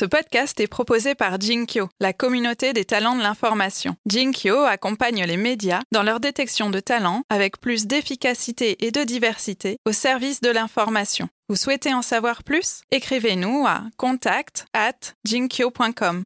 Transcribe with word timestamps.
Ce 0.00 0.06
podcast 0.06 0.58
est 0.60 0.66
proposé 0.66 1.14
par 1.14 1.38
Jinkyo, 1.38 1.90
la 2.00 2.14
communauté 2.14 2.72
des 2.72 2.86
talents 2.86 3.16
de 3.16 3.20
l'information. 3.20 3.96
Jinkyo 4.06 4.56
accompagne 4.64 5.26
les 5.26 5.36
médias 5.36 5.82
dans 5.92 6.02
leur 6.02 6.20
détection 6.20 6.70
de 6.70 6.80
talents 6.80 7.20
avec 7.28 7.60
plus 7.60 7.86
d'efficacité 7.86 8.86
et 8.86 8.92
de 8.92 9.04
diversité 9.04 9.76
au 9.84 9.92
service 9.92 10.40
de 10.40 10.48
l'information. 10.48 11.28
Vous 11.50 11.56
souhaitez 11.56 11.92
en 11.92 12.00
savoir 12.00 12.44
plus? 12.44 12.80
Écrivez-nous 12.90 13.66
à 13.66 13.82
contact 13.98 14.64
at 14.72 15.12
jinkyo.com. 15.26 16.22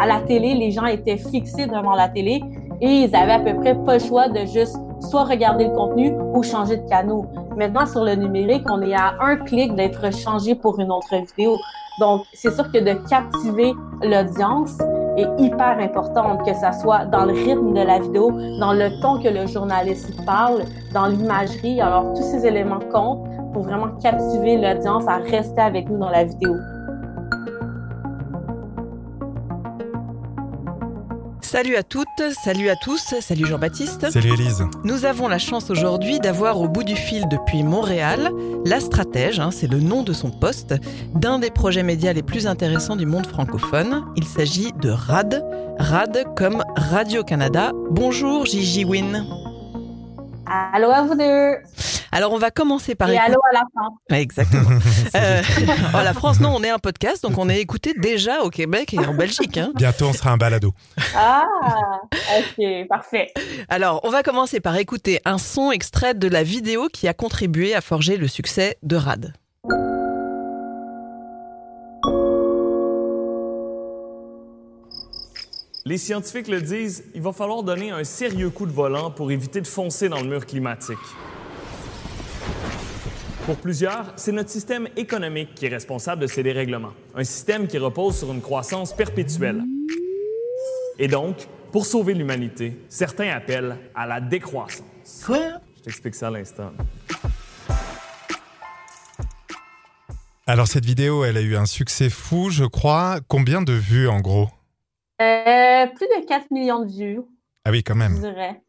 À 0.00 0.06
la 0.08 0.20
télé, 0.22 0.54
les 0.54 0.72
gens 0.72 0.86
étaient 0.86 1.16
fixés 1.16 1.68
devant 1.68 1.94
la 1.94 2.08
télé 2.08 2.42
et 2.82 3.04
ils 3.04 3.16
avaient 3.16 3.32
à 3.32 3.38
peu 3.38 3.54
près 3.60 3.74
pas 3.76 3.94
le 3.94 4.00
choix 4.00 4.28
de 4.28 4.40
juste 4.44 4.76
soit 5.00 5.24
regarder 5.24 5.68
le 5.68 5.70
contenu 5.70 6.12
ou 6.34 6.42
changer 6.42 6.76
de 6.76 6.88
canal. 6.88 7.22
Maintenant, 7.56 7.86
sur 7.86 8.04
le 8.04 8.14
numérique, 8.14 8.64
on 8.70 8.82
est 8.82 8.94
à 8.94 9.14
un 9.20 9.36
clic 9.36 9.74
d'être 9.74 10.12
changé 10.12 10.54
pour 10.54 10.78
une 10.80 10.90
autre 10.90 11.14
vidéo. 11.14 11.56
Donc, 12.00 12.22
c'est 12.32 12.52
sûr 12.52 12.70
que 12.72 12.78
de 12.78 12.94
captiver 13.08 13.72
l'audience 14.02 14.78
est 15.16 15.28
hyper 15.38 15.78
important, 15.78 16.38
que 16.38 16.54
ça 16.54 16.72
soit 16.72 17.04
dans 17.04 17.24
le 17.24 17.32
rythme 17.32 17.74
de 17.74 17.82
la 17.82 18.00
vidéo, 18.00 18.32
dans 18.58 18.72
le 18.72 18.88
ton 19.00 19.22
que 19.22 19.28
le 19.28 19.46
journaliste 19.46 20.10
parle, 20.24 20.62
dans 20.92 21.06
l'imagerie. 21.06 21.80
Alors, 21.80 22.12
tous 22.14 22.22
ces 22.22 22.46
éléments 22.46 22.80
comptent 22.92 23.28
pour 23.52 23.62
vraiment 23.62 23.88
captiver 24.02 24.56
l'audience 24.56 25.06
à 25.06 25.16
rester 25.18 25.60
avec 25.60 25.88
nous 25.88 25.98
dans 25.98 26.10
la 26.10 26.24
vidéo. 26.24 26.54
Salut 31.52 31.76
à 31.76 31.82
toutes, 31.82 32.08
salut 32.42 32.70
à 32.70 32.76
tous, 32.76 33.14
salut 33.20 33.44
Jean-Baptiste. 33.44 34.10
Salut 34.10 34.32
Elise. 34.32 34.64
Nous 34.84 35.04
avons 35.04 35.28
la 35.28 35.36
chance 35.36 35.68
aujourd'hui 35.68 36.18
d'avoir 36.18 36.58
au 36.58 36.66
bout 36.66 36.82
du 36.82 36.96
fil 36.96 37.28
depuis 37.28 37.62
Montréal 37.62 38.30
la 38.64 38.80
stratège, 38.80 39.38
hein, 39.38 39.50
c'est 39.50 39.66
le 39.66 39.78
nom 39.78 40.02
de 40.02 40.14
son 40.14 40.30
poste, 40.30 40.74
d'un 41.14 41.38
des 41.38 41.50
projets 41.50 41.82
médias 41.82 42.14
les 42.14 42.22
plus 42.22 42.46
intéressants 42.46 42.96
du 42.96 43.04
monde 43.04 43.26
francophone. 43.26 44.06
Il 44.16 44.24
s'agit 44.24 44.72
de 44.80 44.88
RAD, 44.88 45.44
RAD 45.78 46.24
comme 46.34 46.64
Radio-Canada. 46.74 47.72
Bonjour 47.90 48.46
Gigi 48.46 48.86
Win. 48.86 49.22
Allô 50.46 50.88
à 50.88 51.02
vous 51.02 51.16
deux. 51.16 51.81
Alors 52.14 52.32
on 52.34 52.38
va 52.38 52.50
commencer 52.50 52.94
par 52.94 53.08
Et 53.08 53.16
allô 53.16 53.38
à 53.50 53.54
la 53.54 53.62
France. 53.74 53.94
Exactement. 54.10 54.68
euh, 55.16 55.42
oh, 55.94 55.98
la 56.04 56.12
France, 56.12 56.40
non, 56.40 56.54
on 56.54 56.62
est 56.62 56.68
un 56.68 56.78
podcast, 56.78 57.22
donc 57.22 57.38
on 57.38 57.48
est 57.48 57.58
écouté 57.58 57.94
déjà 57.96 58.42
au 58.42 58.50
Québec 58.50 58.92
et 58.92 58.98
en 58.98 59.14
Belgique. 59.14 59.56
Hein. 59.56 59.72
Bientôt, 59.74 60.06
on 60.06 60.12
sera 60.12 60.30
un 60.30 60.36
balado. 60.36 60.74
Ah, 61.16 61.46
ok, 62.12 62.86
parfait. 62.86 63.32
Alors, 63.70 64.00
on 64.04 64.10
va 64.10 64.22
commencer 64.22 64.60
par 64.60 64.76
écouter 64.76 65.20
un 65.24 65.38
son 65.38 65.70
extrait 65.70 66.12
de 66.12 66.28
la 66.28 66.42
vidéo 66.42 66.88
qui 66.92 67.08
a 67.08 67.14
contribué 67.14 67.74
à 67.74 67.80
forger 67.80 68.18
le 68.18 68.28
succès 68.28 68.76
de 68.82 68.96
RAD. 68.96 69.32
Les 75.86 75.98
scientifiques 75.98 76.48
le 76.48 76.60
disent, 76.60 77.04
il 77.14 77.22
va 77.22 77.32
falloir 77.32 77.62
donner 77.62 77.90
un 77.90 78.04
sérieux 78.04 78.50
coup 78.50 78.66
de 78.66 78.72
volant 78.72 79.10
pour 79.10 79.32
éviter 79.32 79.62
de 79.62 79.66
foncer 79.66 80.10
dans 80.10 80.20
le 80.20 80.28
mur 80.28 80.44
climatique. 80.46 80.98
Pour 83.46 83.56
plusieurs, 83.56 84.12
c'est 84.16 84.30
notre 84.32 84.50
système 84.50 84.88
économique 84.96 85.54
qui 85.54 85.66
est 85.66 85.68
responsable 85.68 86.22
de 86.22 86.26
ces 86.28 86.42
dérèglements, 86.42 86.92
un 87.14 87.24
système 87.24 87.66
qui 87.66 87.76
repose 87.78 88.16
sur 88.16 88.32
une 88.32 88.40
croissance 88.40 88.94
perpétuelle. 88.94 89.62
Et 90.98 91.08
donc, 91.08 91.48
pour 91.72 91.84
sauver 91.86 92.14
l'humanité, 92.14 92.78
certains 92.88 93.30
appellent 93.30 93.76
à 93.94 94.06
la 94.06 94.20
décroissance. 94.20 94.84
Quoi? 95.26 95.60
Je 95.78 95.82
t'explique 95.82 96.14
ça 96.14 96.28
à 96.28 96.30
l'instant. 96.30 96.70
Alors 100.46 100.66
cette 100.68 100.84
vidéo, 100.84 101.24
elle 101.24 101.36
a 101.36 101.40
eu 101.40 101.56
un 101.56 101.66
succès 101.66 102.10
fou, 102.10 102.50
je 102.50 102.64
crois. 102.64 103.18
Combien 103.26 103.62
de 103.62 103.72
vues 103.72 104.08
en 104.08 104.20
gros? 104.20 104.48
Euh, 105.20 105.86
plus 105.86 106.06
de 106.06 106.26
4 106.26 106.50
millions 106.50 106.84
de 106.84 106.90
vues, 106.92 107.20
Ah 107.64 107.70
oui, 107.70 107.82
quand 107.82 107.94
je 107.94 107.98
même. 107.98 108.20
dirais. 108.20 108.60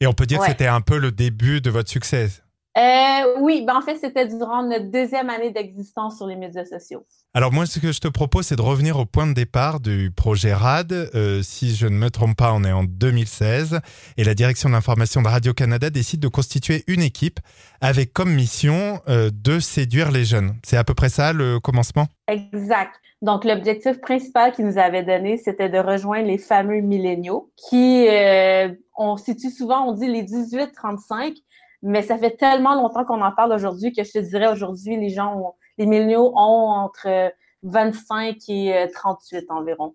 Et 0.00 0.06
on 0.06 0.12
peut 0.14 0.24
dire 0.26 0.40
Ouais. 0.40 0.46
que 0.46 0.52
c'était 0.52 0.66
un 0.66 0.80
peu 0.80 0.98
le 0.98 1.10
début 1.12 1.60
de 1.60 1.68
votre 1.70 1.90
succès. 1.90 2.30
Euh, 2.78 3.40
oui, 3.40 3.64
ben 3.66 3.76
en 3.76 3.80
fait, 3.80 3.96
c'était 3.96 4.28
durant 4.28 4.62
notre 4.62 4.90
deuxième 4.90 5.28
année 5.28 5.50
d'existence 5.50 6.18
sur 6.18 6.26
les 6.26 6.36
médias 6.36 6.64
sociaux. 6.64 7.04
Alors 7.34 7.52
moi, 7.52 7.66
ce 7.66 7.80
que 7.80 7.90
je 7.90 8.00
te 8.00 8.06
propose, 8.06 8.46
c'est 8.46 8.56
de 8.56 8.62
revenir 8.62 8.98
au 8.98 9.06
point 9.06 9.26
de 9.26 9.32
départ 9.32 9.80
du 9.80 10.12
projet 10.12 10.54
RAD. 10.54 10.92
Euh, 10.92 11.42
si 11.42 11.74
je 11.74 11.86
ne 11.86 11.96
me 11.96 12.10
trompe 12.10 12.36
pas, 12.36 12.52
on 12.52 12.62
est 12.62 12.72
en 12.72 12.84
2016 12.84 13.80
et 14.16 14.24
la 14.24 14.34
direction 14.34 14.68
de 14.68 14.74
l'information 14.74 15.20
de 15.20 15.28
Radio-Canada 15.28 15.90
décide 15.90 16.20
de 16.20 16.28
constituer 16.28 16.84
une 16.86 17.02
équipe 17.02 17.40
avec 17.80 18.12
comme 18.12 18.32
mission 18.32 19.00
euh, 19.08 19.30
de 19.32 19.58
séduire 19.58 20.12
les 20.12 20.24
jeunes. 20.24 20.54
C'est 20.64 20.76
à 20.76 20.84
peu 20.84 20.94
près 20.94 21.08
ça 21.08 21.32
le 21.32 21.58
commencement? 21.58 22.06
Exact. 22.28 22.94
Donc, 23.22 23.44
l'objectif 23.44 24.00
principal 24.00 24.52
qu'ils 24.52 24.66
nous 24.66 24.78
avaient 24.78 25.02
donné, 25.02 25.36
c'était 25.36 25.68
de 25.68 25.78
rejoindre 25.78 26.26
les 26.26 26.38
fameux 26.38 26.80
milléniaux 26.80 27.52
qui, 27.68 28.06
euh, 28.08 28.70
on 28.96 29.16
situe 29.18 29.50
souvent, 29.50 29.86
on 29.86 29.92
dit 29.92 30.06
les 30.06 30.22
18-35, 30.22 31.34
mais 31.82 32.02
ça 32.02 32.18
fait 32.18 32.36
tellement 32.36 32.74
longtemps 32.74 33.04
qu'on 33.04 33.22
en 33.22 33.32
parle 33.32 33.52
aujourd'hui 33.52 33.92
que 33.92 34.04
je 34.04 34.12
te 34.12 34.18
dirais 34.18 34.48
aujourd'hui, 34.48 34.96
les 34.96 35.08
gens, 35.08 35.34
ont, 35.36 35.54
les 35.78 35.86
milléniaux 35.86 36.32
ont 36.34 36.68
entre 36.68 37.32
25 37.62 38.36
et 38.48 38.74
euh, 38.74 38.86
38 38.92 39.50
environ. 39.50 39.94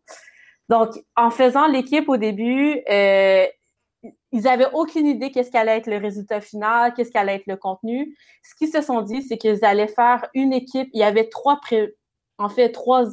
Donc, 0.69 0.89
en 1.15 1.29
faisant 1.29 1.67
l'équipe 1.67 2.09
au 2.09 2.17
début, 2.17 2.81
euh, 2.89 3.45
ils 4.31 4.47
avaient 4.47 4.67
aucune 4.73 5.07
idée 5.07 5.31
qu'est-ce 5.31 5.51
qu'allait 5.51 5.77
être 5.77 5.87
le 5.87 5.97
résultat 5.97 6.41
final, 6.41 6.93
qu'est-ce 6.93 7.11
qu'allait 7.11 7.35
être 7.35 7.47
le 7.47 7.55
contenu. 7.55 8.15
Ce 8.43 8.55
qu'ils 8.55 8.69
se 8.69 8.81
sont 8.81 9.01
dit, 9.01 9.21
c'est 9.21 9.37
qu'ils 9.37 9.63
allaient 9.63 9.87
faire 9.87 10.27
une 10.33 10.53
équipe. 10.53 10.89
Il 10.93 10.99
y 10.99 11.03
avait 11.03 11.29
trois, 11.29 11.59
en 12.37 12.49
fait, 12.49 12.71
trois 12.71 13.05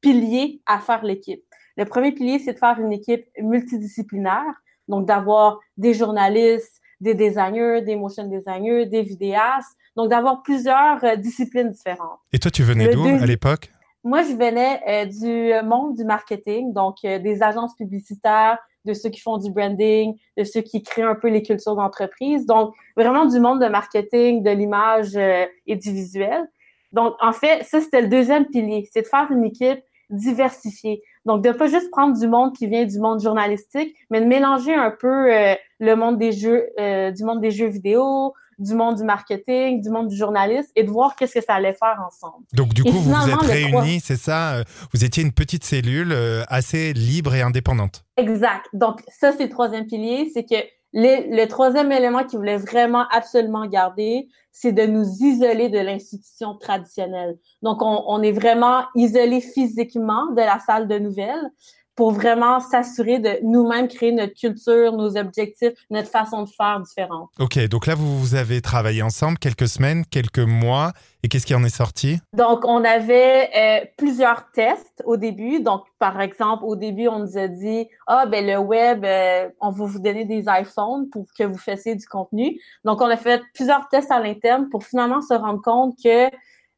piliers 0.00 0.62
à 0.66 0.80
faire 0.80 1.04
l'équipe. 1.04 1.44
Le 1.76 1.84
premier 1.84 2.12
pilier, 2.12 2.38
c'est 2.38 2.54
de 2.54 2.58
faire 2.58 2.78
une 2.78 2.92
équipe 2.92 3.26
multidisciplinaire, 3.38 4.62
donc 4.88 5.06
d'avoir 5.06 5.58
des 5.76 5.94
journalistes, 5.94 6.80
des 7.04 7.14
designers, 7.14 7.82
des 7.82 7.96
motion 7.96 8.26
designers, 8.26 8.86
des 8.86 9.02
vidéastes, 9.02 9.76
donc 9.94 10.08
d'avoir 10.08 10.42
plusieurs 10.42 11.04
euh, 11.04 11.16
disciplines 11.16 11.70
différentes. 11.70 12.18
Et 12.32 12.38
toi, 12.38 12.50
tu 12.50 12.62
venais 12.62 12.88
d'où 12.88 13.04
à 13.04 13.26
l'époque? 13.26 13.70
Moi, 14.02 14.22
je 14.22 14.32
venais 14.32 14.80
euh, 14.88 15.04
du 15.04 15.66
monde 15.66 15.96
du 15.96 16.04
marketing, 16.04 16.72
donc 16.72 16.96
euh, 17.04 17.18
des 17.18 17.42
agences 17.42 17.74
publicitaires, 17.76 18.58
de 18.86 18.92
ceux 18.92 19.10
qui 19.10 19.20
font 19.20 19.38
du 19.38 19.50
branding, 19.50 20.14
de 20.36 20.44
ceux 20.44 20.62
qui 20.62 20.82
créent 20.82 21.02
un 21.02 21.14
peu 21.14 21.28
les 21.28 21.42
cultures 21.42 21.76
d'entreprise. 21.76 22.46
Donc, 22.46 22.74
vraiment 22.96 23.26
du 23.26 23.38
monde 23.38 23.60
de 23.60 23.68
marketing, 23.68 24.42
de 24.42 24.50
l'image 24.50 25.16
et 25.16 25.76
du 25.76 25.90
visuel. 25.90 26.46
Donc, 26.92 27.14
en 27.20 27.32
fait, 27.32 27.64
ça, 27.64 27.80
c'était 27.80 28.02
le 28.02 28.08
deuxième 28.08 28.44
pilier, 28.46 28.86
c'est 28.92 29.02
de 29.02 29.06
faire 29.06 29.30
une 29.30 29.44
équipe 29.44 29.80
diversifiée. 30.10 31.00
Donc, 31.26 31.42
de 31.42 31.52
pas 31.52 31.66
juste 31.68 31.90
prendre 31.90 32.18
du 32.18 32.28
monde 32.28 32.54
qui 32.54 32.66
vient 32.66 32.84
du 32.84 32.98
monde 32.98 33.20
journalistique, 33.20 33.94
mais 34.10 34.20
de 34.20 34.26
mélanger 34.26 34.74
un 34.74 34.90
peu 34.90 35.32
euh, 35.32 35.54
le 35.80 35.94
monde 35.94 36.18
des 36.18 36.32
jeux, 36.32 36.66
euh, 36.78 37.10
du 37.10 37.24
monde 37.24 37.40
des 37.40 37.50
jeux 37.50 37.68
vidéo, 37.68 38.34
du 38.58 38.74
monde 38.74 38.96
du 38.96 39.04
marketing, 39.04 39.80
du 39.80 39.90
monde 39.90 40.08
du 40.08 40.16
journalisme, 40.16 40.70
et 40.76 40.84
de 40.84 40.90
voir 40.90 41.16
qu'est-ce 41.16 41.34
que 41.34 41.44
ça 41.44 41.54
allait 41.54 41.74
faire 41.74 42.00
ensemble. 42.06 42.44
Donc 42.52 42.74
du 42.74 42.82
Et 42.82 42.90
coup, 42.90 42.98
vous 42.98 43.12
vous 43.12 43.30
êtes 43.30 43.42
réunis, 43.42 44.00
c'est 44.00 44.16
ça 44.16 44.54
euh, 44.54 44.64
Vous 44.92 45.04
étiez 45.04 45.22
une 45.22 45.32
petite 45.32 45.64
cellule 45.64 46.12
euh, 46.12 46.42
assez 46.48 46.92
libre 46.92 47.34
et 47.34 47.42
indépendante. 47.42 48.04
Exact. 48.16 48.66
Donc, 48.72 49.02
ça, 49.08 49.32
c'est 49.32 49.44
le 49.44 49.50
troisième 49.50 49.86
pilier. 49.86 50.30
C'est 50.32 50.44
que 50.44 50.56
le, 50.94 51.46
troisième 51.46 51.90
élément 51.92 52.24
qu'ils 52.24 52.38
voulaient 52.38 52.56
vraiment 52.56 53.04
absolument 53.10 53.66
garder, 53.66 54.28
c'est 54.52 54.72
de 54.72 54.86
nous 54.86 55.04
isoler 55.04 55.68
de 55.68 55.78
l'institution 55.78 56.56
traditionnelle. 56.56 57.36
Donc, 57.62 57.82
on, 57.82 58.04
on 58.06 58.22
est 58.22 58.32
vraiment 58.32 58.84
isolé 58.94 59.40
physiquement 59.40 60.30
de 60.30 60.40
la 60.40 60.60
salle 60.60 60.86
de 60.86 60.98
nouvelles 60.98 61.50
pour 61.96 62.12
vraiment 62.12 62.60
s'assurer 62.60 63.18
de 63.18 63.38
nous-mêmes 63.42 63.88
créer 63.88 64.12
notre 64.12 64.34
culture, 64.34 64.92
nos 64.92 65.16
objectifs, 65.16 65.72
notre 65.90 66.08
façon 66.08 66.42
de 66.42 66.48
faire 66.48 66.80
différente. 66.80 67.30
Ok, 67.38 67.58
donc 67.68 67.86
là, 67.86 67.94
vous, 67.94 68.18
vous 68.18 68.34
avez 68.34 68.60
travaillé 68.60 69.02
ensemble 69.02 69.38
quelques 69.38 69.68
semaines, 69.68 70.04
quelques 70.04 70.38
mois, 70.38 70.92
et 71.22 71.28
qu'est-ce 71.28 71.46
qui 71.46 71.54
en 71.54 71.64
est 71.64 71.74
sorti? 71.74 72.18
Donc, 72.34 72.66
on 72.66 72.84
avait 72.84 73.48
euh, 73.56 73.86
plusieurs 73.96 74.50
tests 74.50 75.02
au 75.06 75.16
début. 75.16 75.60
Donc, 75.60 75.84
par 75.98 76.20
exemple, 76.20 76.64
au 76.64 76.76
début, 76.76 77.08
on 77.08 77.20
nous 77.20 77.38
a 77.38 77.48
dit, 77.48 77.88
ah, 78.06 78.26
ben 78.26 78.46
le 78.46 78.58
web, 78.58 79.04
euh, 79.04 79.48
on 79.60 79.70
va 79.70 79.86
vous 79.86 80.00
donner 80.00 80.26
des 80.26 80.44
iPhones 80.48 81.08
pour 81.10 81.24
que 81.38 81.44
vous 81.44 81.56
fassiez 81.56 81.94
du 81.94 82.06
contenu. 82.06 82.60
Donc, 82.84 83.00
on 83.00 83.06
a 83.06 83.16
fait 83.16 83.40
plusieurs 83.54 83.88
tests 83.88 84.10
à 84.10 84.20
l'interne 84.20 84.68
pour 84.68 84.84
finalement 84.84 85.22
se 85.22 85.32
rendre 85.32 85.62
compte 85.62 85.96
que, 86.02 86.28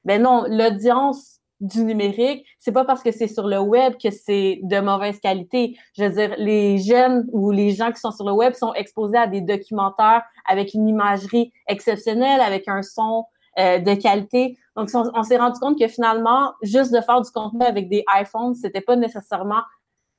ben 0.04 0.22
non, 0.22 0.44
l'audience 0.48 1.35
du 1.60 1.84
numérique, 1.84 2.46
c'est 2.58 2.72
pas 2.72 2.84
parce 2.84 3.02
que 3.02 3.10
c'est 3.10 3.28
sur 3.28 3.46
le 3.46 3.58
web 3.58 3.94
que 4.02 4.10
c'est 4.10 4.60
de 4.62 4.80
mauvaise 4.80 5.18
qualité. 5.20 5.76
Je 5.96 6.04
veux 6.04 6.10
dire, 6.10 6.34
les 6.38 6.78
jeunes 6.78 7.26
ou 7.32 7.50
les 7.50 7.70
gens 7.70 7.90
qui 7.92 8.00
sont 8.00 8.10
sur 8.10 8.26
le 8.26 8.32
web 8.32 8.54
sont 8.54 8.74
exposés 8.74 9.16
à 9.16 9.26
des 9.26 9.40
documentaires 9.40 10.22
avec 10.46 10.74
une 10.74 10.86
imagerie 10.86 11.52
exceptionnelle, 11.66 12.40
avec 12.40 12.68
un 12.68 12.82
son 12.82 13.24
euh, 13.58 13.78
de 13.78 13.94
qualité. 13.94 14.58
Donc, 14.76 14.90
on, 14.92 15.22
s'est 15.22 15.38
rendu 15.38 15.58
compte 15.58 15.78
que 15.78 15.88
finalement, 15.88 16.52
juste 16.60 16.92
de 16.92 17.00
faire 17.00 17.22
du 17.22 17.30
contenu 17.30 17.64
avec 17.64 17.88
des 17.88 18.04
iPhones, 18.14 18.54
c'était 18.54 18.82
pas 18.82 18.96
nécessairement 18.96 19.62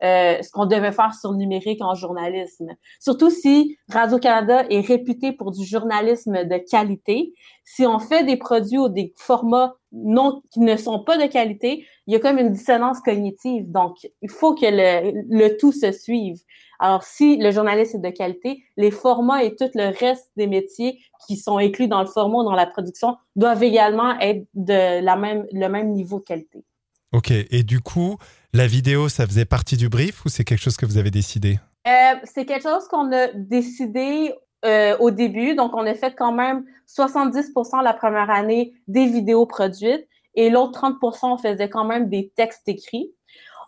euh, 0.04 0.42
ce 0.42 0.52
qu'on 0.52 0.66
devait 0.66 0.92
faire 0.92 1.14
sur 1.14 1.32
le 1.32 1.38
numérique 1.38 1.82
en 1.82 1.96
journalisme. 1.96 2.68
Surtout 3.00 3.30
si 3.30 3.78
Radio-Canada 3.90 4.66
est 4.70 4.82
réputé 4.82 5.32
pour 5.32 5.52
du 5.52 5.66
journalisme 5.66 6.44
de 6.44 6.58
qualité. 6.70 7.34
Si 7.64 7.86
on 7.86 8.00
fait 8.00 8.24
des 8.24 8.38
produits 8.38 8.78
ou 8.78 8.90
des 8.90 9.14
formats 9.16 9.76
non 9.92 10.42
qui 10.52 10.60
ne 10.60 10.76
sont 10.78 11.04
pas 11.04 11.18
de 11.18 11.32
qualité, 11.32 11.86
il 12.06 12.14
y 12.14 12.16
a 12.16 12.20
comme 12.20 12.38
une 12.38 12.52
dissonance 12.52 13.00
cognitive. 13.02 13.72
Donc, 13.72 13.96
il 14.22 14.30
faut 14.30 14.54
que 14.54 14.66
le, 14.66 15.24
le 15.30 15.58
tout 15.58 15.72
se 15.72 15.92
suive. 15.92 16.38
Alors, 16.80 17.04
si 17.04 17.38
le 17.38 17.52
journalisme 17.52 17.98
est 17.98 18.12
de 18.12 18.16
qualité, 18.16 18.64
les 18.78 18.92
formats 18.92 19.44
et 19.44 19.56
tout 19.56 19.70
le 19.74 19.98
reste 19.98 20.30
des 20.36 20.48
métiers 20.48 21.00
qui 21.26 21.38
sont 21.38 21.58
inclus 21.58 21.88
dans 21.88 22.02
le 22.02 22.08
format 22.08 22.40
ou 22.40 22.44
dans 22.44 22.54
la 22.54 22.68
production 22.68 23.18
doivent 23.36 23.64
également 23.64 24.20
être 24.20 24.46
de 24.54 25.02
la 25.02 25.16
même, 25.16 25.48
le 25.52 25.68
même 25.70 25.92
niveau 25.92 26.20
de 26.20 26.24
qualité. 26.24 26.64
Ok, 27.13 27.31
et 27.31 27.63
du 27.63 27.80
coup, 27.80 28.18
la 28.54 28.68
vidéo, 28.68 29.09
ça 29.09 29.25
faisait 29.25 29.45
partie 29.45 29.77
du 29.77 29.89
brief 29.89 30.25
ou 30.25 30.30
c'est 30.30 30.44
quelque 30.44 30.62
chose 30.62 30.77
que 30.77 30.86
vous 30.86 30.98
avez 30.98 31.12
décidé? 31.12 31.59
Euh, 31.88 32.15
c'est 32.24 32.45
quelque 32.45 32.63
chose 32.63 32.88
qu'on 32.89 33.12
a 33.13 33.27
décidé 33.33 34.33
euh, 34.65 34.98
au 35.00 35.12
début. 35.12 35.56
Donc, 35.56 35.75
on 35.75 35.86
a 35.86 35.94
fait 35.94 36.13
quand 36.15 36.33
même 36.33 36.65
70% 36.88 37.81
la 37.81 37.94
première 37.94 38.30
année 38.30 38.74
des 38.88 39.06
vidéos 39.06 39.45
produites 39.45 40.07
et 40.36 40.50
l'autre 40.50 40.74
30 40.74 40.95
on 41.24 41.38
faisait 41.38 41.69
quand 41.69 41.86
même 41.86 42.09
des 42.09 42.31
textes 42.36 42.68
écrits. 42.68 43.12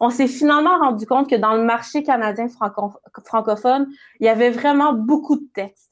On 0.02 0.10
s'est 0.10 0.28
finalement 0.28 0.78
rendu 0.80 1.06
compte 1.06 1.30
que 1.30 1.36
dans 1.36 1.54
le 1.54 1.64
marché 1.64 2.04
canadien 2.04 2.48
francophone, 3.26 3.88
il 4.20 4.26
y 4.26 4.30
avait 4.30 4.50
vraiment 4.50 4.94
beaucoup 4.94 5.36
de 5.36 5.48
textes. 5.54 5.89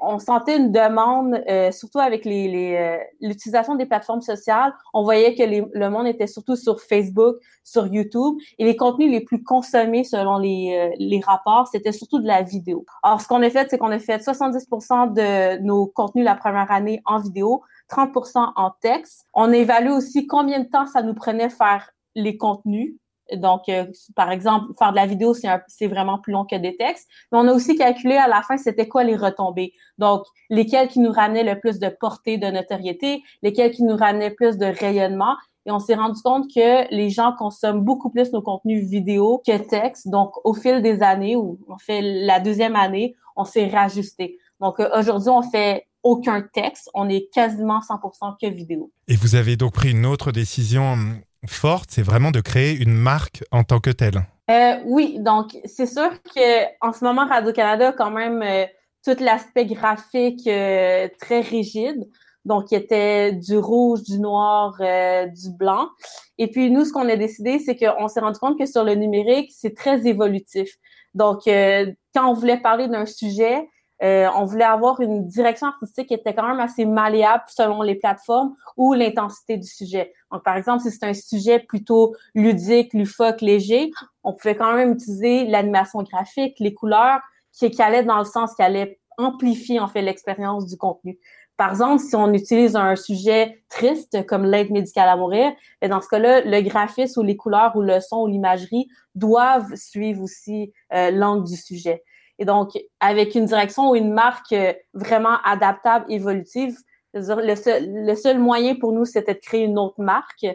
On 0.00 0.18
sentait 0.18 0.56
une 0.56 0.72
demande, 0.72 1.42
euh, 1.48 1.70
surtout 1.70 2.00
avec 2.00 2.24
les, 2.24 2.76
euh, 2.76 2.98
l'utilisation 3.20 3.76
des 3.76 3.86
plateformes 3.86 4.20
sociales. 4.20 4.74
On 4.92 5.04
voyait 5.04 5.34
que 5.34 5.42
le 5.44 5.90
monde 5.90 6.06
était 6.06 6.26
surtout 6.26 6.56
sur 6.56 6.80
Facebook, 6.80 7.36
sur 7.62 7.86
YouTube, 7.86 8.36
et 8.58 8.64
les 8.64 8.76
contenus 8.76 9.10
les 9.10 9.20
plus 9.20 9.42
consommés 9.42 10.02
selon 10.02 10.38
les, 10.38 10.76
euh, 10.76 10.94
les 10.98 11.20
rapports, 11.20 11.68
c'était 11.68 11.92
surtout 11.92 12.18
de 12.18 12.26
la 12.26 12.42
vidéo. 12.42 12.84
Alors, 13.02 13.20
ce 13.20 13.28
qu'on 13.28 13.42
a 13.42 13.50
fait, 13.50 13.68
c'est 13.70 13.78
qu'on 13.78 13.92
a 13.92 13.98
fait 13.98 14.18
70% 14.18 15.06
de 15.06 15.62
nos 15.62 15.86
contenus 15.86 16.24
la 16.24 16.34
première 16.34 16.70
année 16.72 17.00
en 17.04 17.18
vidéo, 17.18 17.62
30% 17.88 18.52
en 18.56 18.72
texte. 18.80 19.26
On 19.34 19.52
a 19.52 19.90
aussi 19.90 20.26
combien 20.26 20.60
de 20.60 20.68
temps 20.68 20.86
ça 20.86 21.02
nous 21.02 21.14
prenait 21.14 21.48
faire 21.48 21.90
les 22.14 22.36
contenus 22.36 22.94
donc, 23.36 23.68
euh, 23.68 23.86
par 24.16 24.30
exemple, 24.30 24.72
faire 24.78 24.90
de 24.90 24.96
la 24.96 25.06
vidéo, 25.06 25.34
c'est 25.34 25.86
vraiment 25.86 26.18
plus 26.18 26.32
long 26.32 26.44
que 26.44 26.56
des 26.56 26.76
textes. 26.76 27.08
Mais 27.30 27.38
on 27.38 27.48
a 27.48 27.52
aussi 27.52 27.76
calculé 27.76 28.16
à 28.16 28.28
la 28.28 28.42
fin, 28.42 28.56
c'était 28.56 28.88
quoi 28.88 29.04
les 29.04 29.16
retombées. 29.16 29.72
Donc, 29.98 30.24
lesquels 30.48 30.88
qui 30.88 31.00
nous 31.00 31.12
ramenaient 31.12 31.44
le 31.44 31.58
plus 31.58 31.78
de 31.78 31.88
portée, 31.88 32.38
de 32.38 32.46
notoriété, 32.46 33.22
lesquels 33.42 33.72
qui 33.72 33.82
nous 33.82 33.96
ramenaient 33.96 34.30
plus 34.30 34.58
de 34.58 34.66
rayonnement. 34.66 35.36
Et 35.66 35.70
on 35.70 35.78
s'est 35.78 35.94
rendu 35.94 36.20
compte 36.22 36.46
que 36.52 36.92
les 36.94 37.10
gens 37.10 37.34
consomment 37.38 37.82
beaucoup 37.82 38.10
plus 38.10 38.32
nos 38.32 38.42
contenus 38.42 38.88
vidéo 38.88 39.42
que 39.46 39.56
texte. 39.58 40.08
Donc, 40.08 40.32
au 40.44 40.54
fil 40.54 40.82
des 40.82 41.02
années, 41.02 41.36
ou 41.36 41.58
on 41.68 41.78
fait 41.78 42.00
la 42.02 42.40
deuxième 42.40 42.76
année, 42.76 43.14
on 43.36 43.44
s'est 43.44 43.68
rajusté. 43.68 44.38
Donc, 44.60 44.80
euh, 44.80 44.88
aujourd'hui, 44.98 45.30
on 45.30 45.42
fait 45.42 45.86
aucun 46.02 46.42
texte. 46.42 46.90
On 46.94 47.08
est 47.08 47.28
quasiment 47.32 47.80
100% 47.80 48.36
que 48.40 48.46
vidéo. 48.46 48.90
Et 49.08 49.16
vous 49.16 49.34
avez 49.34 49.56
donc 49.56 49.74
pris 49.74 49.90
une 49.90 50.06
autre 50.06 50.32
décision 50.32 50.96
forte, 51.46 51.90
c'est 51.90 52.02
vraiment 52.02 52.30
de 52.30 52.40
créer 52.40 52.76
une 52.76 52.92
marque 52.92 53.44
en 53.50 53.64
tant 53.64 53.80
que 53.80 53.90
telle. 53.90 54.22
Euh, 54.50 54.76
oui, 54.84 55.18
donc 55.20 55.56
c'est 55.64 55.86
sûr 55.86 56.10
que 56.34 56.64
en 56.80 56.92
ce 56.92 57.04
moment 57.04 57.26
Radio-Canada 57.26 57.88
a 57.88 57.92
quand 57.92 58.10
même 58.10 58.42
euh, 58.42 58.66
tout 59.04 59.22
l'aspect 59.22 59.66
graphique 59.66 60.46
euh, 60.46 61.08
très 61.20 61.40
rigide. 61.40 62.08
Donc, 62.46 62.72
il 62.72 62.78
y 62.78 62.78
était 62.78 63.32
du 63.32 63.58
rouge, 63.58 64.02
du 64.02 64.18
noir, 64.18 64.72
du 64.78 65.50
blanc. 65.58 65.90
Et 66.38 66.50
puis, 66.50 66.70
nous, 66.70 66.86
ce 66.86 66.92
qu'on 66.92 67.06
a 67.06 67.16
décidé, 67.16 67.58
c'est 67.58 67.76
qu'on 67.76 68.08
s'est 68.08 68.20
rendu 68.20 68.38
compte 68.38 68.58
que 68.58 68.64
sur 68.64 68.82
le 68.82 68.94
numérique, 68.94 69.52
c'est 69.54 69.76
très 69.76 70.06
évolutif. 70.06 70.70
Donc, 71.12 71.42
quand 71.44 72.30
on 72.30 72.32
voulait 72.32 72.56
parler 72.56 72.88
d'un 72.88 73.04
sujet, 73.04 73.68
euh, 74.02 74.28
on 74.34 74.44
voulait 74.44 74.64
avoir 74.64 75.00
une 75.00 75.26
direction 75.26 75.66
artistique 75.66 76.08
qui 76.08 76.14
était 76.14 76.34
quand 76.34 76.48
même 76.48 76.60
assez 76.60 76.86
malléable 76.86 77.44
selon 77.48 77.82
les 77.82 77.94
plateformes 77.94 78.54
ou 78.76 78.94
l'intensité 78.94 79.56
du 79.58 79.66
sujet. 79.66 80.12
Donc, 80.32 80.42
par 80.42 80.56
exemple, 80.56 80.82
si 80.82 80.90
c'est 80.90 81.04
un 81.04 81.14
sujet 81.14 81.58
plutôt 81.58 82.14
ludique, 82.34 82.94
lufoque, 82.94 83.40
léger, 83.42 83.90
on 84.24 84.32
pouvait 84.32 84.54
quand 84.54 84.74
même 84.74 84.92
utiliser 84.92 85.44
l'animation 85.44 86.02
graphique, 86.02 86.58
les 86.60 86.72
couleurs, 86.72 87.20
qui, 87.52 87.70
qui 87.70 87.82
allaient 87.82 88.04
dans 88.04 88.18
le 88.18 88.24
sens 88.24 88.54
qui 88.54 88.62
allait 88.62 88.98
amplifier 89.18 89.80
en 89.80 89.88
fait 89.88 90.02
l'expérience 90.02 90.66
du 90.66 90.76
contenu. 90.76 91.18
Par 91.60 91.72
exemple, 91.72 92.02
si 92.02 92.16
on 92.16 92.32
utilise 92.32 92.74
un 92.74 92.96
sujet 92.96 93.62
triste 93.68 94.24
comme 94.24 94.46
l'aide 94.46 94.70
médicale 94.70 95.10
à 95.10 95.16
mourir, 95.16 95.52
ben, 95.82 95.90
dans 95.90 96.00
ce 96.00 96.08
cas-là, 96.08 96.40
le 96.40 96.62
graphisme 96.62 97.20
ou 97.20 97.22
les 97.22 97.36
couleurs 97.36 97.76
ou 97.76 97.82
le 97.82 98.00
son 98.00 98.22
ou 98.22 98.26
l'imagerie 98.28 98.88
doivent 99.14 99.74
suivre 99.74 100.22
aussi 100.22 100.72
euh, 100.94 101.10
l'angle 101.10 101.46
du 101.46 101.56
sujet. 101.56 102.02
Et 102.40 102.46
donc, 102.46 102.70
avec 103.00 103.34
une 103.34 103.44
direction 103.44 103.90
ou 103.90 103.94
une 103.94 104.12
marque 104.12 104.52
euh, 104.52 104.72
vraiment 104.94 105.36
adaptable, 105.44 106.06
évolutive, 106.08 106.74
le 107.12 107.54
seul, 107.54 107.84
le 107.86 108.14
seul 108.14 108.38
moyen 108.38 108.76
pour 108.76 108.92
nous, 108.92 109.04
c'était 109.04 109.34
de 109.34 109.40
créer 109.40 109.64
une 109.64 109.78
autre 109.78 110.00
marque 110.00 110.46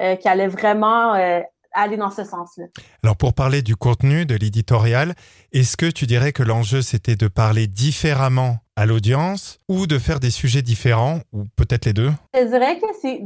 euh, 0.00 0.16
qui 0.16 0.28
allait 0.28 0.48
vraiment 0.48 1.14
euh, 1.14 1.40
aller 1.72 1.96
dans 1.96 2.10
ce 2.10 2.24
sens-là. 2.24 2.66
Alors, 3.02 3.16
pour 3.16 3.32
parler 3.32 3.62
du 3.62 3.74
contenu, 3.74 4.26
de 4.26 4.34
l'éditorial, 4.34 5.14
est-ce 5.52 5.78
que 5.78 5.86
tu 5.86 6.06
dirais 6.06 6.32
que 6.32 6.42
l'enjeu, 6.42 6.82
c'était 6.82 7.16
de 7.16 7.28
parler 7.28 7.66
différemment 7.68 8.58
à 8.76 8.84
l'audience 8.84 9.58
ou 9.68 9.86
de 9.86 9.98
faire 9.98 10.20
des 10.20 10.30
sujets 10.30 10.62
différents, 10.62 11.20
ou 11.32 11.44
peut-être 11.56 11.86
les 11.86 11.92
deux? 11.94 12.10
Je 12.34 12.44
dirais 12.44 12.78
que 12.78 12.86
c'est 13.00 13.20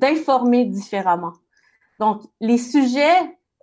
d'informer 0.00 0.64
de, 0.64 0.70
de, 0.70 0.74
différemment. 0.74 1.32
Donc, 2.00 2.22
les 2.40 2.58
sujets 2.58 3.20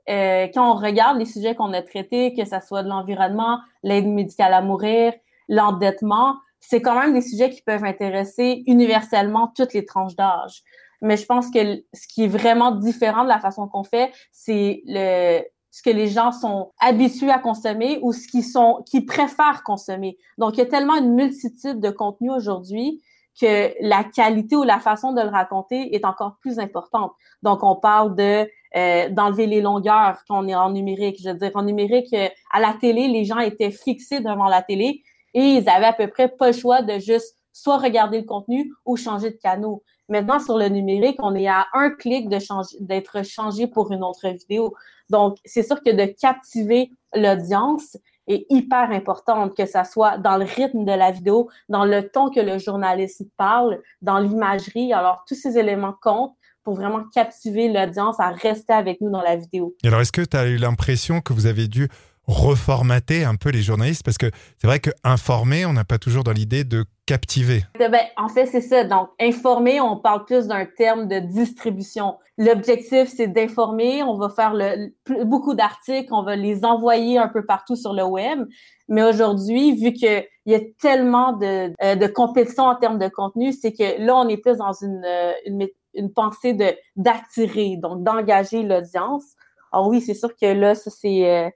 euh, 0.09 0.47
quand 0.53 0.71
on 0.71 0.75
regarde 0.75 1.17
les 1.17 1.25
sujets 1.25 1.55
qu'on 1.55 1.73
a 1.73 1.81
traités, 1.81 2.33
que 2.33 2.45
ce 2.45 2.55
soit 2.65 2.83
de 2.83 2.89
l'environnement, 2.89 3.59
l'aide 3.83 4.07
médicale 4.07 4.53
à 4.53 4.61
mourir, 4.61 5.13
l'endettement, 5.47 6.35
c'est 6.59 6.81
quand 6.81 6.99
même 6.99 7.13
des 7.13 7.21
sujets 7.21 7.49
qui 7.49 7.61
peuvent 7.61 7.83
intéresser 7.83 8.63
universellement 8.67 9.51
toutes 9.55 9.73
les 9.73 9.85
tranches 9.85 10.15
d'âge. 10.15 10.63
Mais 11.01 11.15
je 11.15 11.25
pense 11.25 11.49
que 11.49 11.83
ce 11.93 12.07
qui 12.07 12.25
est 12.25 12.27
vraiment 12.27 12.71
différent 12.71 13.23
de 13.23 13.29
la 13.29 13.39
façon 13.39 13.67
qu'on 13.67 13.83
fait, 13.83 14.11
c'est 14.31 14.81
le 14.85 15.41
ce 15.71 15.83
que 15.83 15.89
les 15.91 16.07
gens 16.07 16.31
sont 16.31 16.71
habitués 16.79 17.29
à 17.29 17.37
consommer 17.37 17.99
ou 18.01 18.11
ce 18.11 18.27
qu'ils 18.27 18.43
sont 18.43 18.83
qui 18.87 19.01
préfèrent 19.01 19.63
consommer. 19.63 20.17
Donc 20.39 20.55
il 20.55 20.57
y 20.57 20.63
a 20.63 20.65
tellement 20.65 20.95
une 20.95 21.13
multitude 21.13 21.79
de 21.79 21.91
contenus 21.91 22.31
aujourd'hui 22.31 23.03
que 23.39 23.71
la 23.79 24.03
qualité 24.03 24.55
ou 24.55 24.63
la 24.63 24.79
façon 24.79 25.13
de 25.13 25.21
le 25.21 25.29
raconter 25.29 25.95
est 25.95 26.05
encore 26.05 26.37
plus 26.41 26.59
importante. 26.59 27.11
Donc 27.43 27.63
on 27.63 27.75
parle 27.75 28.15
de 28.15 28.49
euh, 28.75 29.09
d'enlever 29.09 29.47
les 29.47 29.61
longueurs 29.61 30.19
quand 30.27 30.43
on 30.43 30.47
est 30.47 30.55
en 30.55 30.71
numérique. 30.71 31.19
Je 31.23 31.29
veux 31.29 31.35
dire, 31.35 31.51
en 31.55 31.63
numérique, 31.63 32.13
euh, 32.13 32.27
à 32.51 32.59
la 32.59 32.73
télé, 32.73 33.07
les 33.07 33.25
gens 33.25 33.39
étaient 33.39 33.71
fixés 33.71 34.19
devant 34.19 34.47
la 34.47 34.61
télé 34.61 35.03
et 35.33 35.41
ils 35.41 35.69
avaient 35.69 35.87
à 35.87 35.93
peu 35.93 36.07
près 36.07 36.27
pas 36.27 36.47
le 36.47 36.53
choix 36.53 36.81
de 36.81 36.99
juste 36.99 37.35
soit 37.51 37.77
regarder 37.77 38.19
le 38.19 38.25
contenu 38.25 38.71
ou 38.85 38.95
changer 38.95 39.31
de 39.31 39.37
canot. 39.37 39.83
Maintenant, 40.07 40.39
sur 40.39 40.57
le 40.57 40.69
numérique, 40.69 41.17
on 41.19 41.35
est 41.35 41.47
à 41.47 41.67
un 41.73 41.91
clic 41.91 42.29
de 42.29 42.39
changer, 42.39 42.77
d'être 42.79 43.23
changé 43.23 43.67
pour 43.67 43.91
une 43.91 44.03
autre 44.03 44.27
vidéo. 44.27 44.73
Donc, 45.09 45.37
c'est 45.45 45.63
sûr 45.63 45.81
que 45.83 45.91
de 45.91 46.05
captiver 46.05 46.91
l'audience 47.13 47.97
est 48.27 48.45
hyper 48.49 48.91
importante, 48.91 49.55
que 49.55 49.65
ça 49.65 49.83
soit 49.83 50.17
dans 50.17 50.37
le 50.37 50.45
rythme 50.45 50.85
de 50.85 50.91
la 50.91 51.11
vidéo, 51.11 51.49
dans 51.67 51.85
le 51.85 52.07
ton 52.09 52.29
que 52.29 52.39
le 52.39 52.59
journaliste 52.59 53.23
parle, 53.37 53.81
dans 54.01 54.19
l'imagerie. 54.19 54.93
Alors, 54.93 55.23
tous 55.27 55.35
ces 55.35 55.57
éléments 55.57 55.95
comptent 56.01 56.35
pour 56.63 56.75
vraiment 56.75 57.03
captiver 57.13 57.71
l'audience 57.71 58.19
à 58.19 58.29
rester 58.29 58.73
avec 58.73 59.01
nous 59.01 59.09
dans 59.09 59.21
la 59.21 59.35
vidéo. 59.35 59.75
Et 59.83 59.87
alors, 59.87 60.01
est-ce 60.01 60.11
que 60.11 60.21
tu 60.21 60.37
as 60.37 60.47
eu 60.47 60.57
l'impression 60.57 61.21
que 61.21 61.33
vous 61.33 61.45
avez 61.45 61.67
dû 61.67 61.89
reformater 62.27 63.23
un 63.23 63.35
peu 63.35 63.49
les 63.49 63.61
journalistes? 63.61 64.03
Parce 64.03 64.17
que 64.17 64.29
c'est 64.57 64.67
vrai 64.67 64.79
que 64.79 64.91
informer, 65.03 65.65
on 65.65 65.73
n'a 65.73 65.85
pas 65.85 65.97
toujours 65.97 66.23
dans 66.23 66.31
l'idée 66.31 66.63
de 66.63 66.85
captiver. 67.09 67.63
Ben, 67.79 67.91
en 68.17 68.29
fait, 68.29 68.45
c'est 68.45 68.61
ça. 68.61 68.83
Donc, 68.83 69.09
informer, 69.19 69.81
on 69.81 69.97
parle 69.97 70.25
plus 70.25 70.45
d'un 70.45 70.65
terme 70.65 71.07
de 71.07 71.17
distribution. 71.17 72.17
L'objectif, 72.37 73.09
c'est 73.09 73.27
d'informer. 73.27 74.03
On 74.03 74.15
va 74.15 74.29
faire 74.29 74.53
le, 74.53 74.93
beaucoup 75.25 75.55
d'articles, 75.55 76.13
on 76.13 76.21
va 76.21 76.35
les 76.35 76.63
envoyer 76.63 77.17
un 77.17 77.27
peu 77.27 77.43
partout 77.43 77.75
sur 77.75 77.93
le 77.93 78.03
web. 78.03 78.45
Mais 78.87 79.01
aujourd'hui, 79.03 79.75
vu 79.75 79.93
qu'il 79.93 80.23
y 80.45 80.53
a 80.53 80.59
tellement 80.79 81.33
de, 81.33 81.73
euh, 81.83 81.95
de 81.95 82.07
compétition 82.07 82.63
en 82.63 82.75
termes 82.75 82.99
de 82.99 83.07
contenu, 83.07 83.53
c'est 83.53 83.73
que 83.73 83.99
là, 83.99 84.15
on 84.15 84.27
est 84.27 84.37
plus 84.37 84.57
dans 84.57 84.73
une, 84.73 85.03
euh, 85.05 85.31
une, 85.47 85.67
une 85.99 86.11
pensée 86.11 86.53
de 86.53 86.75
d'attirer, 86.95 87.77
donc 87.77 88.03
d'engager 88.03 88.63
l'audience. 88.63 89.25
Alors 89.71 89.87
oui, 89.87 90.01
c'est 90.01 90.13
sûr 90.13 90.35
que 90.35 90.45
là, 90.45 90.73
ça 90.75 90.89
c'est 90.89 91.29
euh, 91.29 91.49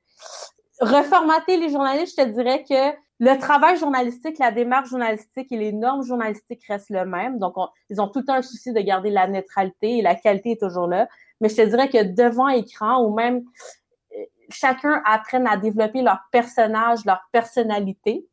reformater 0.79 1.57
les 1.57 1.69
journalistes. 1.69 2.15
Je 2.17 2.23
te 2.23 2.29
dirais 2.29 2.63
que 2.63 2.97
le 3.19 3.39
travail 3.39 3.77
journalistique, 3.77 4.37
la 4.39 4.51
démarche 4.51 4.89
journalistique 4.89 5.51
et 5.51 5.57
les 5.57 5.71
normes 5.71 6.03
journalistiques 6.03 6.63
restent 6.67 6.89
le 6.89 7.05
même. 7.05 7.39
Donc, 7.39 7.55
ils 7.89 8.01
ont 8.01 8.07
tout 8.07 8.19
le 8.19 8.25
temps 8.25 8.33
un 8.33 8.41
souci 8.41 8.73
de 8.73 8.79
garder 8.81 9.11
la 9.11 9.27
neutralité 9.27 9.99
et 9.99 10.01
la 10.01 10.15
qualité 10.15 10.51
est 10.51 10.59
toujours 10.59 10.87
là. 10.87 11.07
Mais 11.39 11.49
je 11.49 11.55
te 11.55 11.61
dirais 11.61 11.89
que 11.89 12.03
devant 12.03 12.49
écran 12.49 13.03
ou 13.03 13.13
même 13.13 13.43
euh, 14.17 14.23
chacun 14.49 15.01
apprenne 15.05 15.47
à 15.47 15.57
développer 15.57 16.01
leur 16.01 16.19
personnage, 16.31 17.05
leur 17.05 17.21
personnalité 17.31 18.27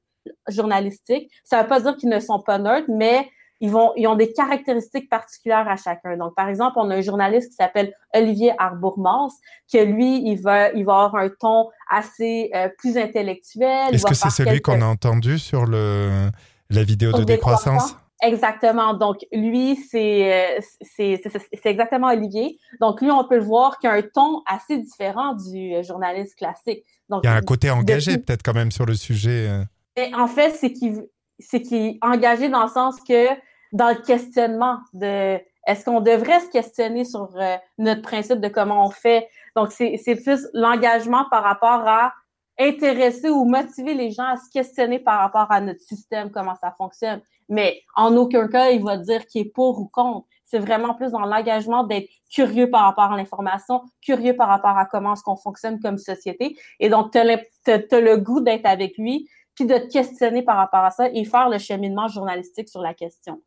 journalistique. 0.49 1.31
Ça 1.45 1.59
ne 1.59 1.63
veut 1.63 1.69
pas 1.69 1.81
dire 1.81 1.97
qu'ils 1.97 2.09
ne 2.09 2.21
sont 2.21 2.41
pas 2.41 2.59
neutres, 2.59 2.91
mais 2.91 3.31
ils 3.61 3.71
vont, 3.71 3.93
ils 3.97 4.07
ont 4.07 4.17
des 4.17 4.33
caractéristiques 4.33 5.09
particulières 5.09 5.69
à 5.69 5.77
chacun. 5.77 6.17
Donc, 6.17 6.35
par 6.35 6.49
exemple, 6.49 6.79
on 6.79 6.91
a 6.91 6.97
un 6.97 7.01
journaliste 7.03 7.51
qui 7.51 7.57
s'appelle 7.57 7.95
Olivier 8.15 8.53
Arbourmans, 8.59 9.31
que 9.73 9.79
lui, 9.85 10.23
il 10.27 10.41
va, 10.41 10.73
il 10.73 10.85
va 10.85 11.05
avoir 11.05 11.17
un 11.17 11.29
ton 11.29 11.69
assez 11.91 12.51
euh, 12.55 12.69
plus 12.79 12.97
intellectuel. 12.97 13.95
Est-ce 13.95 14.07
que 14.07 14.15
c'est 14.15 14.31
celui 14.31 14.61
qu'on 14.61 14.81
a 14.81 14.87
entendu 14.87 15.39
sur 15.39 15.67
le 15.67 16.31
la 16.71 16.85
vidéo 16.85 17.13
de 17.13 17.25
décroissance? 17.25 17.97
Exactement. 18.23 18.95
Donc, 18.95 19.19
lui, 19.33 19.77
c'est, 19.77 20.59
euh, 20.59 20.61
c'est, 20.83 21.21
exactement 21.65 22.09
Olivier. 22.09 22.59
Donc, 22.81 23.01
lui, 23.01 23.11
on 23.11 23.25
peut 23.25 23.37
le 23.37 23.45
voir 23.45 23.79
qu'il 23.79 23.89
a 23.89 23.95
un 23.95 24.03
ton 24.03 24.43
assez 24.47 24.79
différent 24.79 25.35
du 25.35 25.83
journaliste 25.83 26.37
classique. 26.37 26.85
Donc, 27.09 27.23
il 27.25 27.27
y 27.27 27.31
a 27.31 27.35
un 27.35 27.41
côté 27.41 27.71
engagé, 27.71 28.19
peut-être, 28.19 28.43
quand 28.43 28.55
même, 28.55 28.73
sur 28.73 28.85
le 28.85 28.95
sujet. 28.95 29.51
Et 29.97 30.15
en 30.15 30.27
fait, 30.27 30.51
c'est 30.51 30.73
qu'il, 30.73 31.07
c'est 31.39 31.63
qu'il 31.63 31.79
est 31.79 31.99
engagé 32.03 32.49
dans 32.49 32.65
le 32.65 32.71
sens 32.71 32.97
que 33.01 33.29
dans 33.73 33.89
le 33.89 34.03
questionnement 34.03 34.79
de 34.93 35.41
est-ce 35.67 35.85
qu'on 35.85 36.01
devrait 36.01 36.41
se 36.41 36.51
questionner 36.51 37.05
sur 37.05 37.31
euh, 37.37 37.57
notre 37.79 38.03
principe 38.03 38.41
de 38.41 38.49
comment 38.49 38.87
on 38.87 38.91
fait? 38.91 39.29
Donc, 39.57 39.73
c'est 39.73 40.23
plus 40.23 40.49
l'engagement 40.55 41.27
par 41.31 41.43
rapport 41.43 41.87
à 41.87 42.13
intéresser 42.59 43.31
ou 43.31 43.45
motiver 43.45 43.95
les 43.95 44.11
gens 44.11 44.25
à 44.25 44.37
se 44.37 44.51
questionner 44.53 44.99
par 44.99 45.21
rapport 45.21 45.51
à 45.51 45.61
notre 45.61 45.81
système, 45.81 46.31
comment 46.31 46.57
ça 46.61 46.73
fonctionne. 46.77 47.23
Mais 47.49 47.81
en 47.97 48.17
aucun 48.17 48.49
cas, 48.49 48.71
il 48.71 48.83
va 48.83 48.97
dire 48.97 49.27
qu'il 49.27 49.43
est 49.43 49.51
pour 49.53 49.79
ou 49.81 49.89
contre. 49.89 50.27
C'est 50.45 50.59
vraiment 50.59 50.95
plus 50.95 51.13
dans 51.13 51.21
l'engagement 51.21 51.85
d'être 51.85 52.09
curieux 52.33 52.69
par 52.69 52.83
rapport 52.83 53.13
à 53.13 53.17
l'information, 53.17 53.83
curieux 54.03 54.37
par 54.37 54.49
rapport 54.49 54.77
à 54.77 54.85
comment 54.85 55.15
est-ce 55.15 55.23
qu'on 55.23 55.37
fonctionne 55.37 55.81
comme 55.81 55.97
société. 55.97 56.57
Et 56.81 56.89
donc, 56.89 57.13
tu 57.13 57.19
as, 57.19 57.25
le 57.25 58.17
goût 58.17 58.41
d'être 58.41 58.67
avec 58.67 58.99
lui, 58.99 59.29
puis 59.55 59.67
de 59.67 59.79
te 59.79 59.93
questionner 59.93 60.43
par 60.43 60.57
rapport 60.57 60.85
à 60.85 60.91
ça 60.91 61.09
et 61.09 61.25
faire 61.25 61.49
le 61.49 61.59
cheminement 61.59 62.09
journalistique 62.09 62.69
sur 62.69 62.83
la 62.83 62.95
question. 62.95 63.41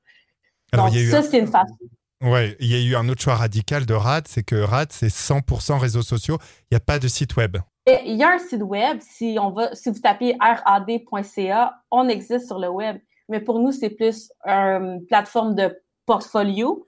Alors, 0.74 0.90
Donc, 0.90 0.98
ça, 0.98 1.22
c'est 1.22 1.40
une 1.40 1.48
façon. 1.48 1.78
Ouais, 2.22 2.56
il 2.60 2.68
y 2.68 2.76
a 2.76 2.80
eu 2.80 2.96
un 2.96 3.08
autre 3.10 3.22
choix 3.22 3.36
radical 3.36 3.86
de 3.86 3.94
RAD, 3.94 4.28
c'est 4.28 4.44
que 4.44 4.56
RAD, 4.56 4.92
c'est 4.92 5.08
100% 5.08 5.78
réseaux 5.78 6.02
sociaux. 6.02 6.38
Il 6.64 6.74
n'y 6.74 6.78
a 6.78 6.80
pas 6.80 6.98
de 6.98 7.08
site 7.08 7.36
web. 7.36 7.58
il 7.86 8.16
y 8.16 8.24
a 8.24 8.32
un 8.32 8.40
site 8.40 8.62
web. 8.64 9.00
Si, 9.02 9.38
on 9.40 9.52
va, 9.52 9.76
si 9.76 9.90
vous 9.90 10.00
tapez 10.00 10.36
rad.ca, 10.40 11.74
on 11.92 12.08
existe 12.08 12.48
sur 12.48 12.60
le 12.60 12.70
web. 12.70 12.98
Mais 13.30 13.42
pour 13.42 13.60
nous, 13.60 13.72
c'est 13.72 13.90
plus 13.90 14.32
une 14.46 15.06
plateforme 15.08 15.54
de 15.54 15.78
portfolio. 16.06 16.86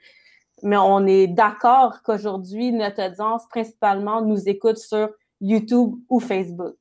Mais 0.63 0.77
on 0.77 1.05
est 1.05 1.27
d'accord 1.27 2.01
qu'aujourd'hui, 2.01 2.71
notre 2.71 3.05
audience 3.05 3.43
principalement 3.49 4.21
nous 4.21 4.47
écoute 4.47 4.77
sur 4.77 5.09
YouTube 5.41 5.95
ou 6.09 6.21
Facebook. 6.21 6.75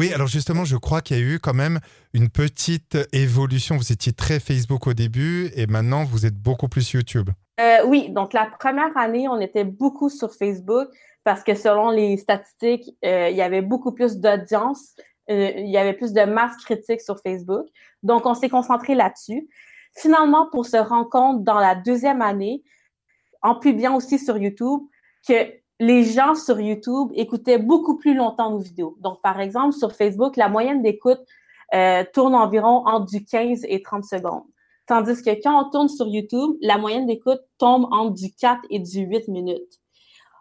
Oui, 0.00 0.14
alors 0.14 0.28
justement, 0.28 0.64
je 0.64 0.78
crois 0.78 1.02
qu'il 1.02 1.18
y 1.18 1.20
a 1.20 1.22
eu 1.22 1.38
quand 1.38 1.52
même 1.52 1.78
une 2.14 2.30
petite 2.30 2.96
évolution. 3.12 3.76
Vous 3.76 3.92
étiez 3.92 4.14
très 4.14 4.40
Facebook 4.40 4.86
au 4.86 4.94
début 4.94 5.50
et 5.54 5.66
maintenant 5.66 6.04
vous 6.04 6.24
êtes 6.24 6.38
beaucoup 6.38 6.68
plus 6.68 6.90
YouTube. 6.92 7.28
Euh, 7.60 7.84
oui, 7.84 8.08
donc 8.08 8.32
la 8.32 8.46
première 8.46 8.96
année, 8.96 9.28
on 9.28 9.38
était 9.40 9.64
beaucoup 9.64 10.08
sur 10.08 10.32
Facebook 10.32 10.88
parce 11.22 11.44
que 11.44 11.54
selon 11.54 11.90
les 11.90 12.16
statistiques, 12.16 12.96
euh, 13.04 13.28
il 13.28 13.36
y 13.36 13.42
avait 13.42 13.60
beaucoup 13.60 13.92
plus 13.92 14.16
d'audience, 14.16 14.94
euh, 15.30 15.50
il 15.54 15.68
y 15.68 15.76
avait 15.76 15.92
plus 15.92 16.14
de 16.14 16.22
masse 16.22 16.56
critique 16.64 17.02
sur 17.02 17.20
Facebook. 17.20 17.66
Donc, 18.02 18.24
on 18.24 18.32
s'est 18.32 18.48
concentré 18.48 18.94
là-dessus. 18.94 19.50
Finalement, 19.98 20.48
pour 20.50 20.64
se 20.64 20.78
rendre 20.78 21.10
compte 21.10 21.44
dans 21.44 21.58
la 21.58 21.74
deuxième 21.74 22.22
année, 22.22 22.62
en 23.42 23.54
publiant 23.54 23.96
aussi 23.96 24.18
sur 24.18 24.38
YouTube, 24.38 24.80
que 25.28 25.59
les 25.80 26.04
gens 26.04 26.34
sur 26.34 26.60
YouTube 26.60 27.10
écoutaient 27.14 27.58
beaucoup 27.58 27.96
plus 27.96 28.14
longtemps 28.14 28.50
nos 28.50 28.58
vidéos. 28.58 28.96
Donc, 29.00 29.20
par 29.22 29.40
exemple, 29.40 29.72
sur 29.72 29.92
Facebook, 29.92 30.36
la 30.36 30.48
moyenne 30.48 30.82
d'écoute 30.82 31.20
euh, 31.74 32.04
tourne 32.12 32.34
environ 32.34 32.86
entre 32.86 33.06
du 33.06 33.24
15 33.24 33.64
et 33.64 33.80
30 33.80 34.04
secondes. 34.04 34.44
Tandis 34.86 35.22
que 35.22 35.30
quand 35.42 35.66
on 35.66 35.70
tourne 35.70 35.88
sur 35.88 36.06
YouTube, 36.06 36.56
la 36.60 36.76
moyenne 36.76 37.06
d'écoute 37.06 37.40
tombe 37.56 37.88
entre 37.92 38.12
du 38.12 38.32
4 38.34 38.60
et 38.68 38.78
du 38.78 39.00
8 39.00 39.28
minutes. 39.28 39.80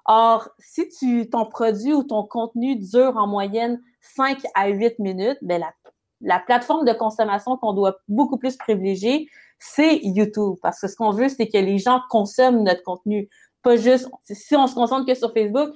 Or, 0.05 0.49
si 0.59 0.89
tu, 0.89 1.29
ton 1.29 1.45
produit 1.45 1.93
ou 1.93 2.03
ton 2.03 2.23
contenu 2.23 2.75
dure 2.75 3.15
en 3.15 3.27
moyenne 3.27 3.81
5 4.01 4.39
à 4.55 4.67
8 4.67 4.99
minutes, 4.99 5.37
ben 5.41 5.61
la, 5.61 5.71
la 6.19 6.39
plateforme 6.39 6.83
de 6.83 6.93
consommation 6.93 7.55
qu'on 7.55 7.73
doit 7.73 7.95
beaucoup 8.09 8.37
plus 8.37 8.57
privilégier, 8.57 9.29
c'est 9.57 9.99
YouTube. 10.03 10.55
Parce 10.61 10.81
que 10.81 10.87
ce 10.87 10.97
qu'on 10.97 11.11
veut, 11.11 11.29
c'est 11.29 11.47
que 11.47 11.57
les 11.57 11.77
gens 11.77 12.01
consomment 12.09 12.63
notre 12.63 12.83
contenu 12.83 13.29
pas 13.61 13.75
juste, 13.75 14.09
si 14.23 14.55
on 14.55 14.67
se 14.67 14.75
concentre 14.75 15.05
que 15.05 15.15
sur 15.15 15.33
Facebook 15.33 15.69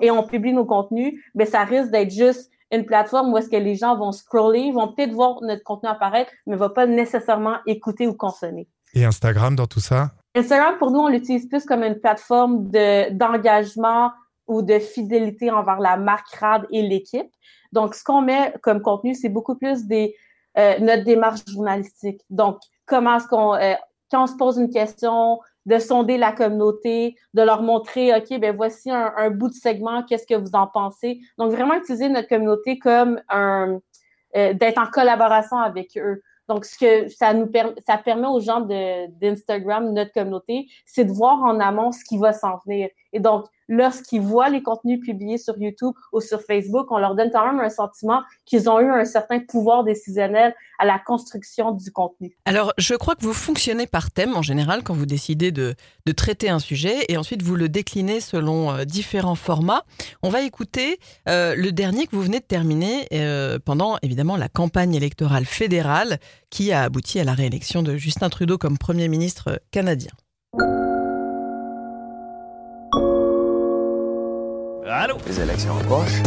et 0.00 0.10
on 0.10 0.22
publie 0.22 0.52
nos 0.52 0.64
contenus, 0.64 1.22
ben 1.34 1.46
ça 1.46 1.64
risque 1.64 1.90
d'être 1.90 2.10
juste 2.10 2.50
une 2.72 2.84
plateforme 2.84 3.32
où 3.32 3.38
est-ce 3.38 3.48
que 3.48 3.56
les 3.56 3.76
gens 3.76 3.96
vont 3.96 4.12
scroller, 4.12 4.72
vont 4.72 4.92
peut-être 4.92 5.12
voir 5.12 5.40
notre 5.42 5.62
contenu 5.62 5.88
apparaître, 5.88 6.30
mais 6.46 6.54
ne 6.54 6.58
vont 6.58 6.70
pas 6.70 6.86
nécessairement 6.86 7.58
écouter 7.66 8.06
ou 8.06 8.14
consommer. 8.14 8.68
Et 8.94 9.04
Instagram 9.04 9.54
dans 9.54 9.66
tout 9.66 9.80
ça? 9.80 10.10
Instagram, 10.34 10.76
pour 10.78 10.90
nous, 10.90 11.00
on 11.00 11.08
l'utilise 11.08 11.48
plus 11.48 11.64
comme 11.64 11.82
une 11.82 12.00
plateforme 12.00 12.68
de, 12.68 13.10
d'engagement 13.10 14.10
ou 14.46 14.62
de 14.62 14.78
fidélité 14.78 15.50
envers 15.50 15.78
la 15.78 15.96
marque 15.96 16.34
RAD 16.34 16.66
et 16.70 16.82
l'équipe. 16.82 17.30
Donc, 17.72 17.94
ce 17.94 18.02
qu'on 18.02 18.22
met 18.22 18.54
comme 18.62 18.80
contenu, 18.80 19.14
c'est 19.14 19.28
beaucoup 19.28 19.54
plus 19.54 19.86
des 19.86 20.14
euh, 20.58 20.78
notre 20.78 21.04
démarche 21.04 21.40
journalistique. 21.46 22.22
Donc, 22.30 22.58
comment 22.86 23.18
est-ce 23.18 23.28
qu'on 23.28 23.54
euh, 23.54 23.74
quand 24.10 24.22
on 24.22 24.26
se 24.26 24.36
pose 24.36 24.56
une 24.56 24.70
question, 24.70 25.40
de 25.66 25.78
sonder 25.78 26.16
la 26.16 26.32
communauté, 26.32 27.16
de 27.34 27.42
leur 27.42 27.62
montrer, 27.62 28.14
OK, 28.14 28.38
ben 28.38 28.54
voici 28.56 28.90
un, 28.90 29.30
bout 29.30 29.48
de 29.48 29.54
segment, 29.54 30.04
qu'est-ce 30.04 30.26
que 30.26 30.34
vous 30.34 30.54
en 30.54 30.66
pensez? 30.66 31.20
Donc, 31.38 31.50
vraiment 31.50 31.74
utiliser 31.74 32.08
notre 32.08 32.28
communauté 32.28 32.78
comme 32.78 33.20
un, 33.28 33.80
euh, 34.36 34.54
d'être 34.54 34.78
en 34.78 34.86
collaboration 34.86 35.58
avec 35.58 35.98
eux. 35.98 36.22
Donc, 36.48 36.64
ce 36.64 36.78
que 36.78 37.08
ça 37.08 37.34
nous 37.34 37.48
permet, 37.48 37.74
ça 37.86 37.98
permet 37.98 38.28
aux 38.28 38.40
gens 38.40 38.60
d'Instagram, 38.60 39.92
notre 39.92 40.12
communauté, 40.12 40.68
c'est 40.84 41.04
de 41.04 41.10
voir 41.10 41.42
en 41.42 41.58
amont 41.58 41.90
ce 41.90 42.04
qui 42.04 42.18
va 42.18 42.32
s'en 42.32 42.58
venir. 42.64 42.88
Et 43.16 43.20
donc, 43.20 43.46
lorsqu'ils 43.66 44.20
voient 44.20 44.50
les 44.50 44.62
contenus 44.62 45.00
publiés 45.00 45.38
sur 45.38 45.56
YouTube 45.56 45.94
ou 46.12 46.20
sur 46.20 46.42
Facebook, 46.42 46.88
on 46.90 46.98
leur 46.98 47.14
donne 47.14 47.30
quand 47.32 47.46
même 47.46 47.60
un 47.60 47.70
sentiment 47.70 48.20
qu'ils 48.44 48.68
ont 48.68 48.78
eu 48.78 48.90
un 48.90 49.06
certain 49.06 49.40
pouvoir 49.40 49.84
décisionnel 49.84 50.54
à 50.78 50.84
la 50.84 50.98
construction 50.98 51.72
du 51.72 51.90
contenu. 51.90 52.36
Alors, 52.44 52.74
je 52.76 52.94
crois 52.94 53.14
que 53.14 53.22
vous 53.22 53.32
fonctionnez 53.32 53.86
par 53.86 54.10
thème 54.10 54.36
en 54.36 54.42
général 54.42 54.82
quand 54.82 54.92
vous 54.92 55.06
décidez 55.06 55.50
de, 55.50 55.74
traiter 56.14 56.50
un 56.50 56.58
sujet 56.58 57.06
et 57.08 57.16
ensuite 57.16 57.40
vous 57.40 57.56
le 57.56 57.70
déclinez 57.70 58.20
selon 58.20 58.70
euh, 58.70 58.84
différents 58.84 59.34
formats. 59.34 59.84
On 60.22 60.28
va 60.28 60.42
écouter 60.42 60.98
euh, 61.26 61.54
le 61.56 61.72
dernier 61.72 62.06
que 62.06 62.14
vous 62.14 62.22
venez 62.22 62.40
de 62.40 62.44
terminer 62.44 63.06
euh, 63.14 63.58
pendant 63.64 63.96
évidemment 64.02 64.36
la 64.36 64.50
campagne 64.50 64.94
électorale 64.94 65.46
fédérale 65.46 66.18
qui 66.50 66.70
a 66.70 66.82
abouti 66.82 67.18
à 67.18 67.24
la 67.24 67.32
réélection 67.32 67.82
de 67.82 67.96
Justin 67.96 68.28
Trudeau 68.28 68.58
comme 68.58 68.76
Premier 68.76 69.08
ministre 69.08 69.58
canadien. 69.70 70.12
Allô? 74.88 75.16
Les 75.26 75.40
élections 75.40 75.76
approchent. 75.78 76.22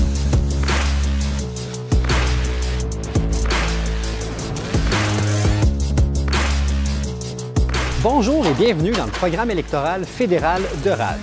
Bonjour 8.04 8.46
et 8.46 8.54
bienvenue 8.56 8.92
dans 8.92 9.06
le 9.06 9.12
programme 9.12 9.52
électoral 9.52 10.04
fédéral 10.04 10.62
de 10.84 10.90
RAD. 10.90 11.20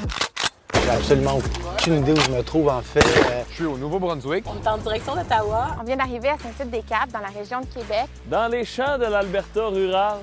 J'ai 0.83 0.91
absolument 0.91 1.39
aucune 1.75 1.99
idée 1.99 2.13
où 2.13 2.21
je 2.21 2.31
me 2.31 2.43
trouve 2.43 2.69
en 2.71 2.81
fait. 2.81 3.05
Je 3.51 3.55
suis 3.55 3.65
au 3.67 3.77
Nouveau-Brunswick. 3.77 4.47
On 4.47 4.63
est 4.63 4.69
en 4.69 4.79
direction 4.79 5.15
d'Ottawa. 5.15 5.77
On 5.79 5.85
vient 5.85 5.97
d'arriver 5.97 6.29
à 6.29 6.39
Saint-Tite-des-Caps, 6.39 7.13
dans 7.13 7.21
la 7.21 7.39
région 7.39 7.61
de 7.61 7.67
Québec. 7.67 8.07
Dans 8.31 8.49
les 8.49 8.65
champs 8.65 8.97
de 8.97 9.05
l'Alberta 9.05 9.67
rural. 9.67 10.19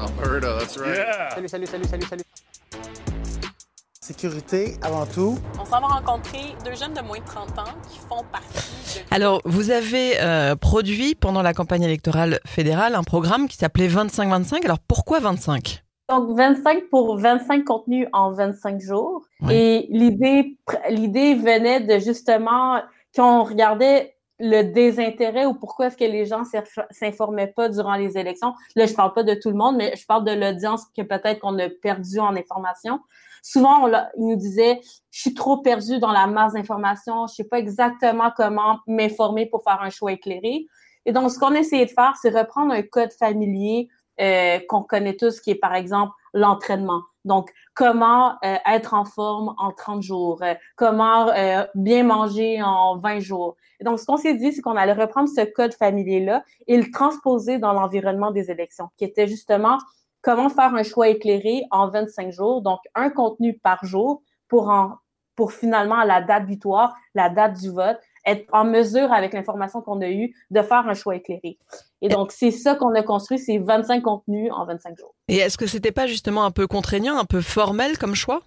Alberta, 0.00 0.58
that's 0.58 0.78
right. 0.78 0.96
Salut, 1.34 1.48
salut, 1.48 1.66
salut, 1.66 1.84
salut, 1.84 2.06
salut. 2.08 2.31
Sécurité 4.02 4.74
avant 4.82 5.06
tout. 5.06 5.38
On 5.60 5.64
s'en 5.64 5.80
va 5.80 5.86
rencontrer 5.86 6.56
deux 6.64 6.74
jeunes 6.74 6.92
de 6.92 7.02
moins 7.02 7.20
de 7.20 7.24
30 7.24 7.56
ans 7.56 7.74
qui 7.88 8.00
font 8.00 8.24
partie 8.32 8.98
de... 8.98 9.00
Alors, 9.14 9.40
vous 9.44 9.70
avez 9.70 10.20
euh, 10.20 10.56
produit 10.56 11.14
pendant 11.14 11.40
la 11.40 11.54
campagne 11.54 11.84
électorale 11.84 12.40
fédérale 12.44 12.96
un 12.96 13.04
programme 13.04 13.46
qui 13.46 13.56
s'appelait 13.56 13.86
25-25. 13.86 14.64
Alors, 14.64 14.80
pourquoi 14.80 15.20
25 15.20 15.84
donc, 16.08 16.36
25 16.36 16.90
pour 16.90 17.16
25 17.16 17.64
contenus 17.64 18.08
en 18.12 18.32
25 18.32 18.80
jours. 18.80 19.24
Et 19.48 19.86
l'idée, 19.88 20.58
l'idée 20.90 21.34
venait 21.36 21.80
de 21.80 22.00
justement, 22.00 22.82
quand 23.14 23.40
on 23.40 23.44
regardait 23.44 24.16
le 24.40 24.62
désintérêt 24.62 25.46
ou 25.46 25.54
pourquoi 25.54 25.86
est-ce 25.86 25.96
que 25.96 26.04
les 26.04 26.26
gens 26.26 26.42
s'informaient 26.90 27.52
pas 27.54 27.68
durant 27.68 27.94
les 27.94 28.18
élections. 28.18 28.52
Là, 28.74 28.86
je 28.86 28.94
parle 28.94 29.12
pas 29.12 29.22
de 29.22 29.34
tout 29.34 29.50
le 29.50 29.56
monde, 29.56 29.76
mais 29.76 29.94
je 29.96 30.04
parle 30.04 30.24
de 30.24 30.32
l'audience 30.32 30.86
que 30.94 31.02
peut-être 31.02 31.38
qu'on 31.38 31.56
a 31.60 31.68
perdu 31.68 32.18
en 32.18 32.34
information. 32.34 32.98
Souvent, 33.42 33.88
on 33.88 33.92
nous 34.18 34.36
disaient, 34.36 34.80
je 35.10 35.20
suis 35.20 35.34
trop 35.34 35.58
perdu 35.58 35.98
dans 35.98 36.12
la 36.12 36.28
masse 36.28 36.52
d'informations, 36.52 37.26
je 37.26 37.34
sais 37.34 37.44
pas 37.44 37.58
exactement 37.58 38.30
comment 38.36 38.78
m'informer 38.86 39.46
pour 39.46 39.64
faire 39.64 39.82
un 39.82 39.90
choix 39.90 40.12
éclairé. 40.12 40.66
Et 41.04 41.12
donc, 41.12 41.30
ce 41.30 41.38
qu'on 41.40 41.54
a 41.54 41.58
essayé 41.58 41.84
de 41.84 41.90
faire, 41.90 42.14
c'est 42.22 42.30
reprendre 42.30 42.72
un 42.72 42.82
code 42.82 43.12
familier 43.12 43.88
euh, 44.20 44.60
qu'on 44.68 44.82
connaît 44.82 45.16
tous, 45.16 45.40
qui 45.40 45.50
est 45.50 45.56
par 45.56 45.74
exemple 45.74 46.12
l'entraînement. 46.32 47.02
Donc, 47.24 47.50
comment 47.74 48.36
euh, 48.44 48.56
être 48.66 48.94
en 48.94 49.04
forme 49.04 49.54
en 49.58 49.72
30 49.72 50.02
jours, 50.02 50.40
euh, 50.42 50.54
comment 50.76 51.32
bien 51.74 52.04
manger 52.04 52.62
en 52.62 52.96
20 52.98 53.20
jours. 53.20 53.56
Et 53.80 53.84
donc, 53.84 53.98
ce 53.98 54.06
qu'on 54.06 54.16
s'est 54.16 54.34
dit, 54.34 54.52
c'est 54.52 54.60
qu'on 54.60 54.76
allait 54.76 54.92
reprendre 54.92 55.28
ce 55.28 55.44
code 55.44 55.74
familier-là 55.74 56.44
et 56.68 56.76
le 56.76 56.90
transposer 56.92 57.58
dans 57.58 57.72
l'environnement 57.72 58.30
des 58.30 58.50
élections, 58.50 58.88
qui 58.96 59.04
était 59.04 59.26
justement 59.26 59.78
comment 60.22 60.48
faire 60.48 60.74
un 60.74 60.82
choix 60.82 61.08
éclairé 61.08 61.64
en 61.70 61.88
25 61.88 62.32
jours, 62.32 62.62
donc 62.62 62.78
un 62.94 63.10
contenu 63.10 63.58
par 63.58 63.84
jour 63.84 64.22
pour 64.48 64.68
en 64.68 64.96
pour 65.34 65.52
finalement 65.52 65.96
à 65.98 66.04
la 66.04 66.20
date 66.20 66.44
butoir, 66.44 66.94
la 67.14 67.30
date 67.30 67.58
du 67.58 67.70
vote, 67.70 67.98
être 68.26 68.44
en 68.52 68.64
mesure 68.64 69.10
avec 69.12 69.32
l'information 69.32 69.80
qu'on 69.80 70.00
a 70.02 70.08
eue 70.10 70.34
de 70.50 70.60
faire 70.60 70.86
un 70.86 70.92
choix 70.92 71.16
éclairé. 71.16 71.58
Et 72.02 72.08
donc 72.08 72.32
c'est 72.32 72.50
ça 72.50 72.74
qu'on 72.74 72.94
a 72.94 73.02
construit, 73.02 73.38
ces 73.38 73.58
25 73.58 74.02
contenus 74.02 74.52
en 74.52 74.66
25 74.66 74.98
jours. 74.98 75.14
Et 75.28 75.38
est-ce 75.38 75.56
que 75.56 75.66
c'était 75.66 75.90
pas 75.90 76.06
justement 76.06 76.44
un 76.44 76.50
peu 76.50 76.66
contraignant, 76.66 77.16
un 77.16 77.24
peu 77.24 77.40
formel 77.40 77.96
comme 77.96 78.14
choix? 78.14 78.42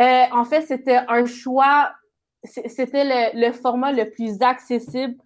Euh, 0.00 0.24
En 0.32 0.44
fait, 0.44 0.62
c'était 0.62 1.00
un 1.08 1.26
choix, 1.26 1.90
c'était 2.44 3.04
le, 3.04 3.46
le 3.46 3.52
format 3.52 3.90
le 3.90 4.08
plus 4.08 4.40
accessible 4.40 5.16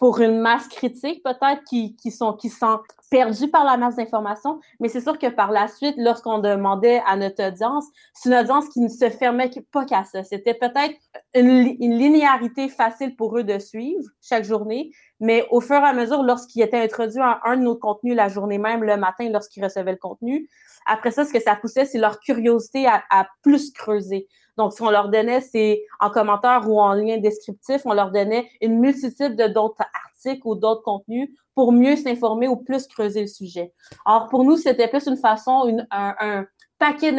pour 0.00 0.18
une 0.22 0.40
masse 0.40 0.66
critique 0.66 1.22
peut-être 1.22 1.62
qui, 1.68 1.94
qui, 1.94 2.10
sont, 2.10 2.32
qui 2.32 2.48
sont 2.48 2.80
perdus 3.10 3.48
par 3.48 3.64
la 3.64 3.76
masse 3.76 3.96
d'informations, 3.96 4.58
mais 4.80 4.88
c'est 4.88 5.02
sûr 5.02 5.18
que 5.18 5.26
par 5.26 5.52
la 5.52 5.68
suite, 5.68 5.94
lorsqu'on 5.98 6.38
demandait 6.38 7.02
à 7.06 7.16
notre 7.16 7.46
audience, 7.46 7.84
c'est 8.14 8.30
une 8.30 8.34
audience 8.34 8.66
qui 8.70 8.80
ne 8.80 8.88
se 8.88 9.10
fermait 9.10 9.50
pas 9.70 9.84
qu'à 9.84 10.04
ça. 10.04 10.24
C'était 10.24 10.54
peut-être 10.54 10.94
une, 11.34 11.76
une, 11.80 11.98
linéarité 11.98 12.70
facile 12.70 13.14
pour 13.14 13.36
eux 13.36 13.44
de 13.44 13.58
suivre 13.58 14.08
chaque 14.22 14.44
journée, 14.44 14.90
mais 15.20 15.46
au 15.50 15.60
fur 15.60 15.76
et 15.76 15.84
à 15.84 15.92
mesure, 15.92 16.22
lorsqu'ils 16.22 16.62
étaient 16.62 16.82
introduits 16.82 17.20
à 17.20 17.40
un 17.44 17.58
de 17.58 17.62
nos 17.62 17.76
contenus 17.76 18.16
la 18.16 18.28
journée 18.28 18.56
même, 18.56 18.82
le 18.82 18.96
matin, 18.96 19.28
lorsqu'ils 19.28 19.62
recevaient 19.62 19.92
le 19.92 19.98
contenu, 19.98 20.48
après 20.86 21.10
ça, 21.10 21.26
ce 21.26 21.32
que 21.34 21.40
ça 21.40 21.56
poussait, 21.56 21.84
c'est 21.84 21.98
leur 21.98 22.20
curiosité 22.20 22.86
à, 22.86 23.02
à 23.10 23.26
plus 23.42 23.70
creuser. 23.70 24.28
Donc, 24.56 24.72
si 24.72 24.82
on 24.82 24.90
leur 24.90 25.08
donnait, 25.08 25.40
c'est 25.40 25.84
en 26.00 26.10
commentaire 26.10 26.68
ou 26.68 26.80
en 26.80 26.92
lien 26.94 27.18
descriptif, 27.18 27.82
on 27.84 27.92
leur 27.92 28.10
donnait 28.10 28.48
une 28.60 28.78
multitude 28.78 29.36
de 29.36 29.46
d'autres 29.46 29.82
articles 30.06 30.46
ou 30.46 30.54
d'autres 30.54 30.82
contenus 30.82 31.30
pour 31.54 31.72
mieux 31.72 31.96
s'informer 31.96 32.48
ou 32.48 32.56
plus 32.56 32.86
creuser 32.86 33.22
le 33.22 33.26
sujet. 33.26 33.72
Alors, 34.04 34.28
pour 34.28 34.44
nous, 34.44 34.56
c'était 34.56 34.88
plus 34.88 35.06
une 35.06 35.16
façon, 35.16 35.76
un, 35.90 36.14
un 36.20 36.46
paquet 36.78 37.14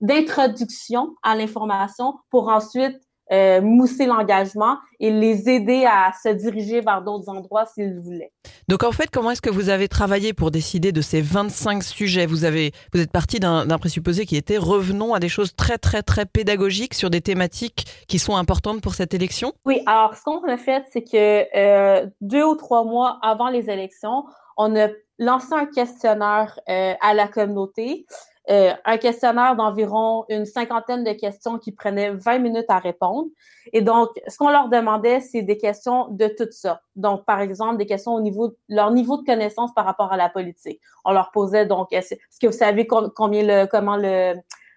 d'introduction 0.00 1.14
à 1.22 1.34
l'information 1.36 2.14
pour 2.30 2.48
ensuite 2.48 3.00
euh, 3.32 3.60
mousser 3.60 4.06
l'engagement 4.06 4.78
et 4.98 5.10
les 5.10 5.48
aider 5.48 5.84
à 5.86 6.12
se 6.22 6.28
diriger 6.30 6.80
vers 6.80 7.02
d'autres 7.02 7.28
endroits 7.28 7.66
s'ils 7.66 8.00
voulaient. 8.00 8.32
Donc 8.68 8.82
en 8.82 8.92
fait, 8.92 9.10
comment 9.10 9.30
est-ce 9.30 9.42
que 9.42 9.50
vous 9.50 9.68
avez 9.68 9.88
travaillé 9.88 10.32
pour 10.32 10.50
décider 10.50 10.92
de 10.92 11.00
ces 11.00 11.20
25 11.20 11.82
sujets? 11.82 12.26
Vous 12.26 12.44
avez, 12.44 12.72
vous 12.92 13.00
êtes 13.00 13.12
parti 13.12 13.38
d'un 13.40 13.78
présupposé 13.78 14.26
qui 14.26 14.36
était 14.36 14.58
revenons 14.58 15.14
à 15.14 15.20
des 15.20 15.28
choses 15.28 15.54
très 15.54 15.78
très 15.78 16.02
très 16.02 16.26
pédagogiques 16.26 16.94
sur 16.94 17.10
des 17.10 17.20
thématiques 17.20 17.86
qui 18.08 18.18
sont 18.18 18.36
importantes 18.36 18.80
pour 18.80 18.94
cette 18.94 19.14
élection. 19.14 19.52
Oui, 19.64 19.80
alors 19.86 20.14
ce 20.14 20.22
qu'on 20.24 20.42
a 20.44 20.56
fait, 20.56 20.84
c'est 20.92 21.02
que 21.02 21.46
euh, 21.56 22.06
deux 22.20 22.44
ou 22.44 22.56
trois 22.56 22.84
mois 22.84 23.18
avant 23.22 23.48
les 23.48 23.70
élections, 23.70 24.24
on 24.56 24.76
a 24.76 24.88
lancé 25.18 25.52
un 25.52 25.66
questionnaire 25.66 26.58
euh, 26.68 26.94
à 27.00 27.14
la 27.14 27.28
communauté 27.28 28.06
euh, 28.50 28.72
un 28.84 28.96
questionnaire 28.96 29.54
d'environ 29.54 30.24
une 30.28 30.44
cinquantaine 30.44 31.04
de 31.04 31.12
questions 31.12 31.58
qui 31.58 31.70
prenaient 31.70 32.10
20 32.10 32.38
minutes 32.40 32.68
à 32.68 32.78
répondre. 32.78 33.28
Et 33.72 33.80
donc, 33.80 34.08
ce 34.26 34.36
qu'on 34.36 34.50
leur 34.50 34.68
demandait, 34.68 35.20
c'est 35.20 35.42
des 35.42 35.56
questions 35.56 36.08
de 36.08 36.26
tout 36.26 36.48
ça. 36.50 36.80
Donc, 36.96 37.24
par 37.24 37.40
exemple, 37.40 37.76
des 37.76 37.86
questions 37.86 38.12
au 38.12 38.20
niveau 38.20 38.56
leur 38.68 38.90
niveau 38.90 39.18
de 39.18 39.24
connaissance 39.24 39.72
par 39.72 39.84
rapport 39.84 40.12
à 40.12 40.16
la 40.16 40.28
politique. 40.28 40.80
On 41.04 41.12
leur 41.12 41.30
posait 41.30 41.66
donc, 41.66 41.92
est-ce 41.92 42.16
que 42.40 42.46
vous 42.48 42.52
savez 42.52 42.86
combien 42.86 43.42
le, 43.44 43.66
comment 43.66 43.96
le, 43.96 44.34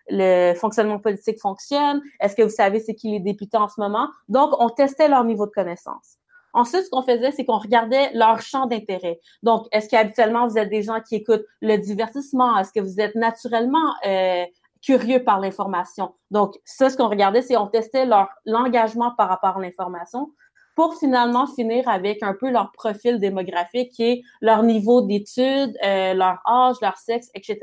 le 0.10 0.54
fonctionnement 0.54 1.00
politique 1.00 1.40
fonctionne? 1.40 2.02
Est-ce 2.20 2.36
que 2.36 2.44
vous 2.44 2.50
savez 2.50 2.80
c'est 2.80 2.94
qui 2.94 3.10
les 3.10 3.20
députés 3.20 3.58
en 3.58 3.68
ce 3.68 3.82
moment? 3.82 4.08
Donc, 4.30 4.52
on 4.60 4.70
testait 4.70 5.08
leur 5.08 5.24
niveau 5.24 5.48
de 5.48 5.52
connaissance. 5.52 6.18
Ensuite, 6.54 6.86
ce 6.86 6.90
qu'on 6.90 7.02
faisait, 7.02 7.32
c'est 7.32 7.46
qu'on 7.46 7.58
regardait 7.58 8.12
leur 8.14 8.42
champ 8.42 8.68
d'intérêt. 8.68 9.20
Donc, 9.42 9.68
est-ce 9.72 9.90
qu'habituellement, 9.90 10.48
vous 10.48 10.58
êtes 10.58 10.70
des 10.70 10.84
gens 10.84 11.02
qui 11.02 11.16
écoutent 11.16 11.46
le 11.62 11.78
divertissement? 11.78 12.58
Est-ce 12.58 12.72
que 12.72 12.80
vous 12.80 13.00
êtes 13.00 13.16
naturellement 13.16 13.94
euh, 14.06 14.46
curieux 14.84 15.24
par 15.24 15.40
l'information? 15.40 16.14
Donc, 16.30 16.56
ça, 16.64 16.90
ce 16.90 16.98
qu'on 16.98 17.10
regardait, 17.10 17.42
c'est 17.42 17.58
on 17.58 17.68
testait 17.68 18.06
leur 18.06 18.30
l'engagement 18.46 19.12
par 19.18 19.30
rapport 19.30 19.58
à 19.58 19.62
l'information 19.62 20.30
pour 20.76 20.96
finalement 20.96 21.48
finir 21.48 21.88
avec 21.88 22.24
un 22.24 22.34
peu 22.34 22.50
leur 22.50 22.72
profil 22.72 23.20
démographique 23.20 23.92
qui 23.92 24.04
est 24.04 24.22
leur 24.42 24.64
niveau 24.64 25.02
d'études, 25.02 25.78
euh, 25.84 26.14
leur 26.14 26.40
âge, 26.48 26.78
leur 26.82 26.98
sexe, 26.98 27.30
etc. 27.36 27.60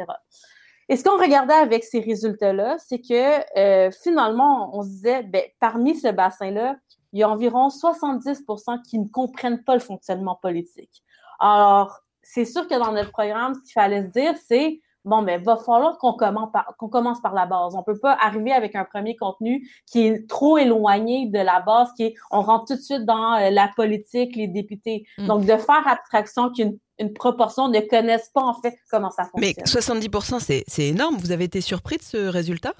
Et 0.88 0.96
ce 0.96 1.04
qu'on 1.04 1.18
regardait 1.18 1.54
avec 1.54 1.84
ces 1.84 2.00
résultats-là, 2.00 2.76
c'est 2.78 3.00
que 3.00 3.58
euh, 3.58 3.90
finalement, 4.02 4.76
on 4.76 4.82
se 4.82 4.88
disait, 4.88 5.22
ben, 5.22 5.42
parmi 5.60 5.96
ce 5.96 6.08
bassin-là, 6.08 6.76
il 7.12 7.20
y 7.20 7.22
a 7.22 7.28
environ 7.28 7.70
70 7.70 8.44
qui 8.88 8.98
ne 8.98 9.08
comprennent 9.08 9.62
pas 9.64 9.74
le 9.74 9.80
fonctionnement 9.80 10.38
politique. 10.40 11.02
Alors, 11.38 12.00
c'est 12.22 12.44
sûr 12.44 12.68
que 12.68 12.78
dans 12.78 12.92
notre 12.92 13.10
programme, 13.10 13.54
ce 13.54 13.60
qu'il 13.60 13.72
fallait 13.72 14.04
se 14.04 14.10
dire, 14.10 14.34
c'est 14.46 14.80
bon, 15.04 15.22
mais 15.22 15.38
va 15.38 15.56
falloir 15.56 15.98
qu'on 15.98 16.12
commence 16.12 16.52
par, 16.52 16.74
qu'on 16.78 16.88
commence 16.88 17.20
par 17.20 17.34
la 17.34 17.46
base. 17.46 17.74
On 17.74 17.82
peut 17.82 17.98
pas 17.98 18.16
arriver 18.20 18.52
avec 18.52 18.76
un 18.76 18.84
premier 18.84 19.16
contenu 19.16 19.68
qui 19.86 20.06
est 20.06 20.28
trop 20.28 20.58
éloigné 20.58 21.26
de 21.26 21.38
la 21.38 21.60
base, 21.60 21.88
qui 21.96 22.04
est, 22.04 22.14
on 22.30 22.42
rentre 22.42 22.66
tout 22.66 22.76
de 22.76 22.82
suite 22.82 23.04
dans 23.04 23.34
euh, 23.34 23.50
la 23.50 23.70
politique, 23.74 24.36
les 24.36 24.46
députés. 24.46 25.06
Mm. 25.18 25.26
Donc, 25.26 25.42
de 25.46 25.56
faire 25.56 25.86
abstraction 25.86 26.50
qu'une 26.52 26.78
une 27.00 27.14
proportion 27.14 27.68
ne 27.68 27.80
connaissent 27.80 28.30
pas 28.32 28.42
en 28.42 28.54
fait 28.60 28.76
comment 28.90 29.10
ça 29.10 29.24
fonctionne. 29.24 29.54
Mais 29.56 29.66
70 29.66 30.10
c'est, 30.38 30.64
c'est 30.68 30.88
énorme. 30.88 31.16
Vous 31.16 31.32
avez 31.32 31.44
été 31.44 31.62
surpris 31.62 31.96
de 31.96 32.02
ce 32.02 32.18
résultat? 32.28 32.74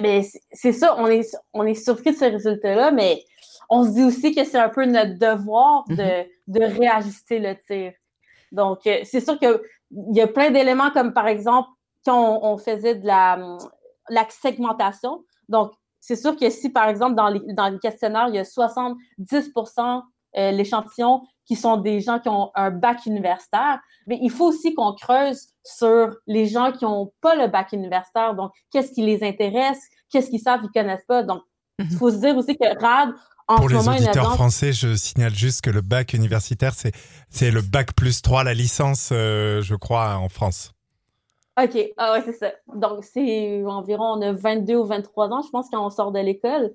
Mais 0.00 0.22
c'est 0.52 0.72
ça, 0.72 0.96
on 0.98 1.06
est, 1.06 1.36
on 1.52 1.66
est 1.66 1.74
surpris 1.74 2.12
de 2.12 2.16
ce 2.16 2.24
résultat-là, 2.24 2.90
mais 2.90 3.24
on 3.68 3.84
se 3.84 3.90
dit 3.90 4.04
aussi 4.04 4.34
que 4.34 4.44
c'est 4.44 4.58
un 4.58 4.68
peu 4.68 4.84
notre 4.84 5.18
devoir 5.18 5.84
de, 5.88 5.94
mm-hmm. 5.94 6.26
de 6.48 6.60
réajuster 6.78 7.38
le 7.38 7.54
tir. 7.66 7.92
Donc, 8.52 8.86
euh, 8.86 9.00
c'est 9.04 9.20
sûr 9.20 9.38
qu'il 9.38 9.60
y 10.12 10.20
a 10.20 10.26
plein 10.26 10.50
d'éléments 10.50 10.90
comme, 10.90 11.12
par 11.12 11.26
exemple, 11.26 11.68
quand 12.04 12.40
on, 12.42 12.56
faisait 12.58 12.94
de 12.94 13.06
la, 13.06 13.56
la 14.08 14.26
segmentation. 14.30 15.24
Donc, 15.48 15.72
c'est 16.00 16.16
sûr 16.16 16.36
que 16.36 16.48
si, 16.50 16.70
par 16.70 16.88
exemple, 16.88 17.16
dans, 17.16 17.28
les, 17.28 17.40
dans 17.52 17.68
le 17.68 17.78
questionnaire, 17.78 18.28
il 18.28 18.36
y 18.36 18.38
a 18.38 18.44
70% 18.44 20.02
euh, 20.36 20.50
l'échantillon 20.52 21.22
qui 21.46 21.56
sont 21.56 21.76
des 21.76 22.00
gens 22.00 22.18
qui 22.18 22.28
ont 22.28 22.50
un 22.54 22.70
bac 22.70 23.06
universitaire, 23.06 23.80
mais 24.06 24.18
il 24.20 24.30
faut 24.30 24.46
aussi 24.46 24.74
qu'on 24.74 24.92
creuse 24.94 25.48
sur 25.64 26.16
les 26.26 26.46
gens 26.46 26.72
qui 26.72 26.84
n'ont 26.84 27.12
pas 27.20 27.34
le 27.34 27.46
bac 27.46 27.72
universitaire. 27.72 28.34
Donc, 28.34 28.52
qu'est-ce 28.70 28.92
qui 28.92 29.02
les 29.02 29.22
intéresse? 29.22 29.80
Qu'est-ce 30.10 30.30
qu'ils 30.30 30.40
savent, 30.40 30.60
ils 30.64 30.70
connaissent 30.70 31.06
pas? 31.06 31.22
Donc, 31.22 31.42
il 31.78 31.86
mm-hmm. 31.86 31.98
faut 31.98 32.10
se 32.10 32.16
dire 32.16 32.36
aussi 32.36 32.56
que 32.56 32.80
RAD, 32.80 33.14
pour 33.46 33.68
les 33.68 33.88
auditeurs 33.88 34.34
français, 34.34 34.72
je 34.72 34.96
signale 34.96 35.34
juste 35.34 35.60
que 35.60 35.70
le 35.70 35.80
bac 35.80 36.14
universitaire, 36.14 36.74
c'est 36.74 36.92
c'est 37.30 37.52
le 37.52 37.62
bac 37.62 37.94
plus 37.94 38.22
3, 38.22 38.42
la 38.42 38.54
licence, 38.54 39.10
euh, 39.12 39.60
je 39.62 39.76
crois, 39.76 40.16
en 40.16 40.28
France. 40.28 40.72
OK, 41.62 41.78
ah 41.96 42.12
ouais, 42.12 42.22
c'est 42.24 42.32
ça. 42.34 42.52
Donc, 42.74 43.04
c'est 43.04 43.64
environ, 43.64 44.18
on 44.18 44.22
a 44.22 44.32
22 44.32 44.76
ou 44.76 44.84
23 44.84 45.30
ans, 45.30 45.42
je 45.42 45.50
pense, 45.50 45.68
quand 45.70 45.84
on 45.84 45.90
sort 45.90 46.12
de 46.12 46.18
l'école. 46.18 46.72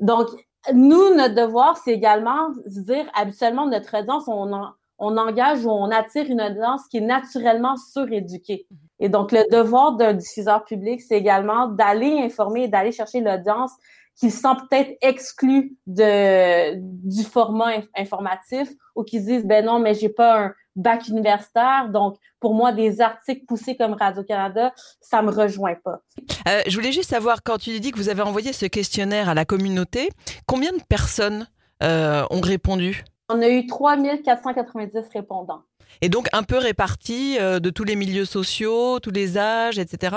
Donc, 0.00 0.28
nous, 0.74 1.14
notre 1.14 1.34
devoir, 1.34 1.76
c'est 1.76 1.92
également 1.92 2.50
de 2.50 2.80
dire, 2.80 3.06
habituellement, 3.14 3.66
notre 3.66 3.98
audience, 3.98 4.24
on, 4.26 4.50
on 4.98 5.16
engage 5.16 5.64
ou 5.64 5.70
on 5.70 5.90
attire 5.90 6.26
une 6.30 6.40
audience 6.40 6.86
qui 6.88 6.98
est 6.98 7.02
naturellement 7.02 7.76
suréduquée. 7.76 8.66
Et 8.98 9.08
donc, 9.08 9.32
le 9.32 9.48
devoir 9.50 9.96
d'un 9.96 10.14
diffuseur 10.14 10.64
public, 10.64 11.00
c'est 11.02 11.16
également 11.16 11.68
d'aller 11.68 12.18
informer, 12.22 12.68
d'aller 12.68 12.92
chercher 12.92 13.20
l'audience 13.20 13.72
qui 14.18 14.30
se 14.30 14.40
sentent 14.40 14.68
peut-être 14.70 14.96
exclus 15.02 15.76
de, 15.86 16.74
du 16.76 17.22
format 17.22 17.72
informatif 17.94 18.70
ou 18.94 19.04
qui 19.04 19.20
se 19.20 19.26
disent, 19.26 19.46
ben 19.46 19.64
non, 19.64 19.78
mais 19.78 19.92
j'ai 19.92 20.08
pas 20.08 20.40
un 20.40 20.54
bac 20.76 21.08
universitaire, 21.08 21.88
donc 21.90 22.16
pour 22.40 22.54
moi, 22.54 22.72
des 22.72 23.00
articles 23.00 23.44
poussés 23.46 23.76
comme 23.76 23.94
Radio-Canada, 23.94 24.72
ça 25.00 25.22
me 25.22 25.30
rejoint 25.30 25.74
pas. 25.74 26.00
Euh, 26.46 26.62
je 26.66 26.76
voulais 26.76 26.92
juste 26.92 27.10
savoir, 27.10 27.42
quand 27.42 27.58
tu 27.58 27.80
dis 27.80 27.90
que 27.90 27.96
vous 27.96 28.08
avez 28.08 28.22
envoyé 28.22 28.52
ce 28.52 28.66
questionnaire 28.66 29.28
à 29.28 29.34
la 29.34 29.44
communauté, 29.44 30.10
combien 30.46 30.72
de 30.72 30.82
personnes 30.88 31.48
euh, 31.82 32.24
ont 32.30 32.40
répondu? 32.40 33.04
On 33.28 33.40
a 33.40 33.48
eu 33.48 33.66
3490 33.66 35.00
répondants. 35.12 35.62
Et 36.02 36.08
donc 36.08 36.28
un 36.32 36.42
peu 36.42 36.58
répartis 36.58 37.38
euh, 37.40 37.58
de 37.58 37.70
tous 37.70 37.84
les 37.84 37.96
milieux 37.96 38.26
sociaux, 38.26 39.00
tous 39.00 39.10
les 39.10 39.38
âges, 39.38 39.78
etc. 39.78 40.16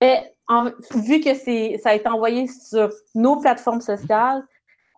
Et 0.00 0.16
vu 0.94 1.20
que 1.20 1.34
ça 1.78 1.90
a 1.90 1.94
été 1.94 2.08
envoyé 2.08 2.46
sur 2.48 2.90
nos 3.14 3.36
plateformes 3.36 3.80
sociales, 3.80 4.42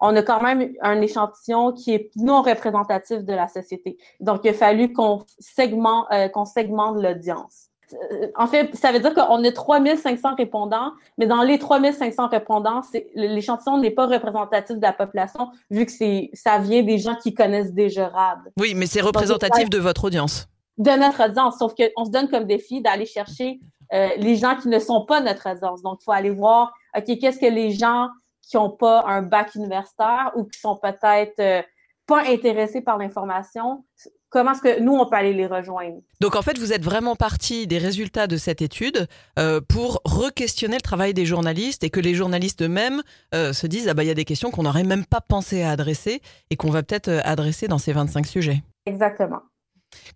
on 0.03 0.17
a 0.17 0.23
quand 0.23 0.43
même 0.43 0.73
un 0.83 1.01
échantillon 1.01 1.73
qui 1.73 1.95
est 1.95 2.11
non 2.17 2.43
représentatif 2.43 3.19
de 3.19 3.33
la 3.33 3.47
société. 3.47 3.97
Donc, 4.19 4.41
il 4.43 4.51
a 4.51 4.53
fallu 4.53 4.93
qu'on 4.93 5.25
segmente, 5.39 6.07
euh, 6.13 6.29
qu'on 6.29 6.45
segmente 6.45 7.01
l'audience. 7.01 7.69
Euh, 7.93 8.27
en 8.37 8.49
fait, 8.49 8.75
ça 8.75 8.91
veut 8.91 8.99
dire 8.99 9.15
qu'on 9.15 9.45
a 9.45 9.53
3500 9.53 10.35
répondants, 10.35 10.93
mais 11.19 11.27
dans 11.27 11.43
les 11.43 11.59
3500 11.59 12.29
répondants, 12.29 12.81
l'échantillon 13.15 13.79
n'est 13.79 13.93
pas 13.93 14.07
représentatif 14.07 14.77
de 14.77 14.83
la 14.83 14.93
population, 14.93 15.51
vu 15.71 15.87
que 15.87 15.93
ça 16.33 16.59
vient 16.59 16.83
des 16.83 16.99
gens 16.99 17.15
qui 17.15 17.33
connaissent 17.33 17.73
déjà 17.73 18.09
RAD. 18.09 18.39
Oui, 18.59 18.75
mais 18.75 18.87
c'est 18.87 19.03
représentatif 19.03 19.71
de 19.71 19.79
votre 19.79 20.05
audience. 20.05 20.49
De 20.79 20.91
notre 20.91 21.29
audience, 21.29 21.59
sauf 21.59 21.75
qu'on 21.75 22.05
se 22.05 22.11
donne 22.11 22.29
comme 22.29 22.45
défi 22.45 22.81
d'aller 22.81 23.07
chercher 23.07 23.61
euh, 23.93 24.09
les 24.17 24.35
gens 24.35 24.57
qui 24.57 24.69
ne 24.69 24.81
sont 24.81 25.05
pas 25.05 25.21
notre 25.21 25.49
audience. 25.49 25.83
Donc, 25.83 25.99
il 26.01 26.05
faut 26.05 26.13
aller 26.13 26.31
voir, 26.31 26.73
OK, 26.97 27.05
qu'est-ce 27.21 27.39
que 27.39 27.47
les 27.47 27.71
gens 27.71 28.09
qui 28.43 28.57
n'ont 28.57 28.71
pas 28.71 29.05
un 29.07 29.23
bac 29.23 29.55
universitaire 29.55 30.33
ou 30.37 30.45
qui 30.45 30.59
sont 30.59 30.77
peut-être 30.77 31.39
euh, 31.41 31.63
pas 32.07 32.25
intéressés 32.29 32.81
par 32.81 32.99
l'information, 32.99 33.85
comment 34.29 34.53
est-ce 34.53 34.61
que 34.61 34.81
nous, 34.81 34.95
on 34.95 35.09
peut 35.09 35.17
aller 35.17 35.33
les 35.33 35.47
rejoindre? 35.47 35.99
Donc 36.21 36.37
en 36.37 36.43
fait, 36.43 36.59
vous 36.59 36.73
êtes 36.73 36.83
vraiment 36.83 37.17
parti 37.17 37.67
des 37.67 37.79
résultats 37.79 38.27
de 38.27 38.37
cette 38.37 38.61
étude 38.61 39.07
euh, 39.39 39.61
pour 39.61 40.01
re-questionner 40.05 40.77
le 40.77 40.83
travail 40.83 41.15
des 41.15 41.25
journalistes 41.25 41.85
et 41.85 41.91
que 41.91 42.01
les 42.01 42.15
journalistes 42.15 42.63
eux-mêmes 42.63 43.03
euh, 43.35 43.53
se 43.53 43.67
disent, 43.67 43.89
ah 43.89 43.95
bah 43.95 44.05
il 44.05 44.09
y 44.09 44.11
a 44.11 44.15
des 44.15 44.25
questions 44.25 44.51
qu'on 44.51 44.65
n'aurait 44.65 44.85
même 44.85 45.07
pas 45.07 45.21
pensé 45.21 45.63
à 45.63 45.71
adresser 45.71 46.21
et 46.51 46.57
qu'on 46.57 46.71
va 46.71 46.83
peut-être 46.83 47.21
adresser 47.25 47.69
dans 47.69 47.79
ces 47.79 47.93
25 47.93 48.27
sujets. 48.27 48.63
Exactement. 48.87 49.43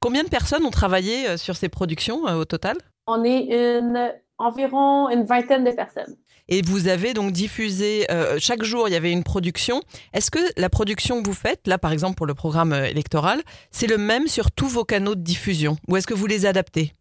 Combien 0.00 0.24
de 0.24 0.28
personnes 0.28 0.64
ont 0.64 0.70
travaillé 0.70 1.36
sur 1.36 1.54
ces 1.54 1.68
productions 1.68 2.22
au 2.24 2.44
total? 2.46 2.78
On 3.06 3.22
est 3.22 3.44
une, 3.78 4.12
environ 4.38 5.08
une 5.08 5.24
vingtaine 5.24 5.64
de 5.64 5.70
personnes. 5.70 6.16
Et 6.48 6.62
vous 6.62 6.86
avez 6.86 7.12
donc 7.12 7.32
diffusé, 7.32 8.06
euh, 8.10 8.36
chaque 8.38 8.62
jour, 8.62 8.88
il 8.88 8.92
y 8.92 8.96
avait 8.96 9.12
une 9.12 9.24
production. 9.24 9.80
Est-ce 10.12 10.30
que 10.30 10.38
la 10.56 10.68
production 10.68 11.22
que 11.22 11.26
vous 11.28 11.34
faites, 11.34 11.66
là 11.66 11.78
par 11.78 11.92
exemple 11.92 12.16
pour 12.16 12.26
le 12.26 12.34
programme 12.34 12.72
euh, 12.72 12.86
électoral, 12.86 13.42
c'est 13.70 13.88
le 13.88 13.98
même 13.98 14.28
sur 14.28 14.52
tous 14.52 14.68
vos 14.68 14.84
canaux 14.84 15.16
de 15.16 15.22
diffusion? 15.22 15.76
Ou 15.88 15.96
est-ce 15.96 16.06
que 16.06 16.14
vous 16.14 16.26
les 16.26 16.46
adaptez? 16.46 16.92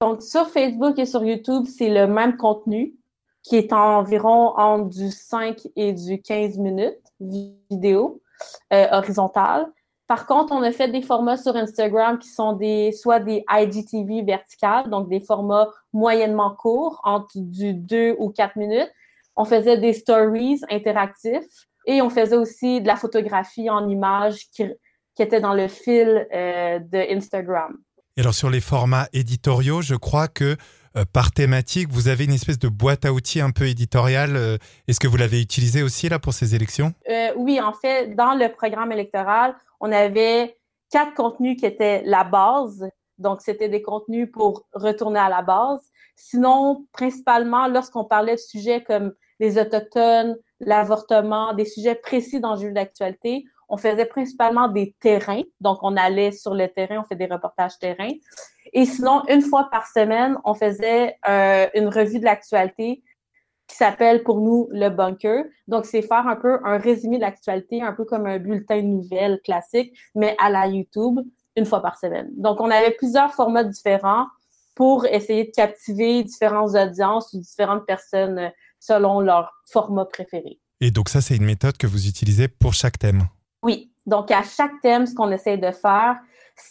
Donc 0.00 0.22
sur 0.22 0.48
Facebook 0.48 0.98
et 0.98 1.04
sur 1.04 1.22
YouTube, 1.22 1.66
c'est 1.66 1.90
le 1.90 2.06
même 2.06 2.38
contenu 2.38 2.94
qui 3.42 3.56
est 3.56 3.72
environ 3.72 4.54
entre 4.56 4.88
du 4.88 5.10
5 5.10 5.58
et 5.76 5.92
du 5.92 6.20
15 6.22 6.56
minutes 6.58 6.96
vidéo 7.20 8.22
euh, 8.72 8.86
horizontale. 8.92 9.66
Par 10.10 10.26
contre, 10.26 10.52
on 10.52 10.60
a 10.64 10.72
fait 10.72 10.88
des 10.88 11.02
formats 11.02 11.36
sur 11.36 11.54
Instagram 11.54 12.18
qui 12.18 12.30
sont 12.30 12.54
des 12.54 12.90
soit 12.90 13.20
des 13.20 13.44
IGTV 13.48 14.22
verticales, 14.24 14.90
donc 14.90 15.08
des 15.08 15.20
formats 15.20 15.68
moyennement 15.92 16.52
courts, 16.52 17.00
entre 17.04 17.30
du 17.36 17.74
2 17.74 18.16
ou 18.18 18.30
4 18.30 18.56
minutes. 18.56 18.90
On 19.36 19.44
faisait 19.44 19.78
des 19.78 19.92
stories 19.92 20.62
interactifs 20.68 21.68
et 21.86 22.02
on 22.02 22.10
faisait 22.10 22.34
aussi 22.34 22.80
de 22.80 22.88
la 22.88 22.96
photographie 22.96 23.70
en 23.70 23.88
images 23.88 24.48
qui, 24.50 24.64
était 25.20 25.40
dans 25.40 25.54
le 25.54 25.68
fil 25.68 26.26
euh, 26.34 26.80
de 26.80 27.16
Instagram. 27.16 27.76
Et 28.16 28.22
alors 28.22 28.34
sur 28.34 28.50
les 28.50 28.60
formats 28.60 29.06
éditoriaux, 29.12 29.80
je 29.80 29.94
crois 29.94 30.26
que 30.26 30.56
par 31.12 31.32
thématique, 31.32 31.88
vous 31.90 32.08
avez 32.08 32.24
une 32.24 32.32
espèce 32.32 32.58
de 32.58 32.68
boîte 32.68 33.04
à 33.04 33.12
outils 33.12 33.40
un 33.40 33.50
peu 33.50 33.66
éditoriale. 33.66 34.36
Euh, 34.36 34.58
est-ce 34.88 35.00
que 35.00 35.08
vous 35.08 35.16
l'avez 35.16 35.40
utilisé 35.40 35.82
aussi 35.82 36.08
là 36.08 36.18
pour 36.18 36.32
ces 36.32 36.54
élections? 36.54 36.92
Euh, 37.08 37.32
Oui, 37.36 37.60
en 37.60 37.72
fait, 37.72 38.14
dans 38.14 38.34
le 38.34 38.50
programme 38.52 38.92
électoral, 38.92 39.54
on 39.80 39.92
avait 39.92 40.56
quatre 40.90 41.14
contenus 41.14 41.58
qui 41.58 41.66
étaient 41.66 42.02
la 42.04 42.24
base. 42.24 42.88
Donc, 43.18 43.40
c'était 43.42 43.68
des 43.68 43.82
contenus 43.82 44.28
pour 44.32 44.66
retourner 44.72 45.20
à 45.20 45.28
la 45.28 45.42
base. 45.42 45.80
Sinon, 46.16 46.86
principalement, 46.92 47.68
lorsqu'on 47.68 48.04
parlait 48.04 48.34
de 48.34 48.40
sujets 48.40 48.82
comme 48.82 49.12
les 49.38 49.58
Autochtones, 49.58 50.36
l'avortement, 50.58 51.54
des 51.54 51.64
sujets 51.64 51.94
précis 51.94 52.40
dans 52.40 52.54
le 52.54 52.60
jeu 52.60 52.72
d'actualité, 52.72 53.44
on 53.68 53.76
faisait 53.76 54.04
principalement 54.04 54.68
des 54.68 54.94
terrains. 55.00 55.42
Donc, 55.60 55.78
on 55.82 55.96
allait 55.96 56.32
sur 56.32 56.54
le 56.54 56.66
terrain, 56.66 57.00
on 57.00 57.04
fait 57.04 57.14
des 57.14 57.26
reportages 57.26 57.78
terrain. 57.78 58.10
Et 58.72 58.84
sinon, 58.84 59.22
une 59.28 59.42
fois 59.42 59.68
par 59.70 59.86
semaine, 59.86 60.36
on 60.44 60.54
faisait 60.54 61.16
euh, 61.28 61.66
une 61.74 61.88
revue 61.88 62.20
de 62.20 62.24
l'actualité 62.24 63.02
qui 63.66 63.76
s'appelle 63.76 64.22
pour 64.24 64.40
nous 64.40 64.68
le 64.72 64.88
bunker. 64.88 65.44
Donc, 65.68 65.86
c'est 65.86 66.02
faire 66.02 66.26
un 66.26 66.36
peu 66.36 66.58
un 66.64 66.78
résumé 66.78 67.16
de 67.16 67.22
l'actualité, 67.22 67.82
un 67.82 67.92
peu 67.92 68.04
comme 68.04 68.26
un 68.26 68.38
bulletin 68.38 68.78
de 68.78 68.86
nouvelles 68.86 69.40
classique, 69.44 69.96
mais 70.14 70.36
à 70.40 70.50
la 70.50 70.66
YouTube, 70.66 71.20
une 71.56 71.66
fois 71.66 71.80
par 71.80 71.96
semaine. 71.98 72.28
Donc, 72.36 72.60
on 72.60 72.70
avait 72.70 72.90
plusieurs 72.92 73.32
formats 73.32 73.64
différents 73.64 74.26
pour 74.74 75.06
essayer 75.06 75.44
de 75.44 75.50
captiver 75.50 76.22
différentes 76.24 76.74
audiences 76.74 77.32
ou 77.32 77.40
différentes 77.40 77.86
personnes 77.86 78.50
selon 78.78 79.20
leur 79.20 79.52
format 79.70 80.06
préféré. 80.06 80.58
Et 80.80 80.90
donc, 80.90 81.08
ça, 81.08 81.20
c'est 81.20 81.36
une 81.36 81.44
méthode 81.44 81.76
que 81.76 81.86
vous 81.86 82.08
utilisez 82.08 82.48
pour 82.48 82.74
chaque 82.74 82.98
thème? 82.98 83.28
Oui. 83.62 83.92
Donc, 84.06 84.30
à 84.30 84.42
chaque 84.42 84.80
thème, 84.82 85.06
ce 85.06 85.14
qu'on 85.14 85.30
essaie 85.30 85.58
de 85.58 85.70
faire, 85.70 86.16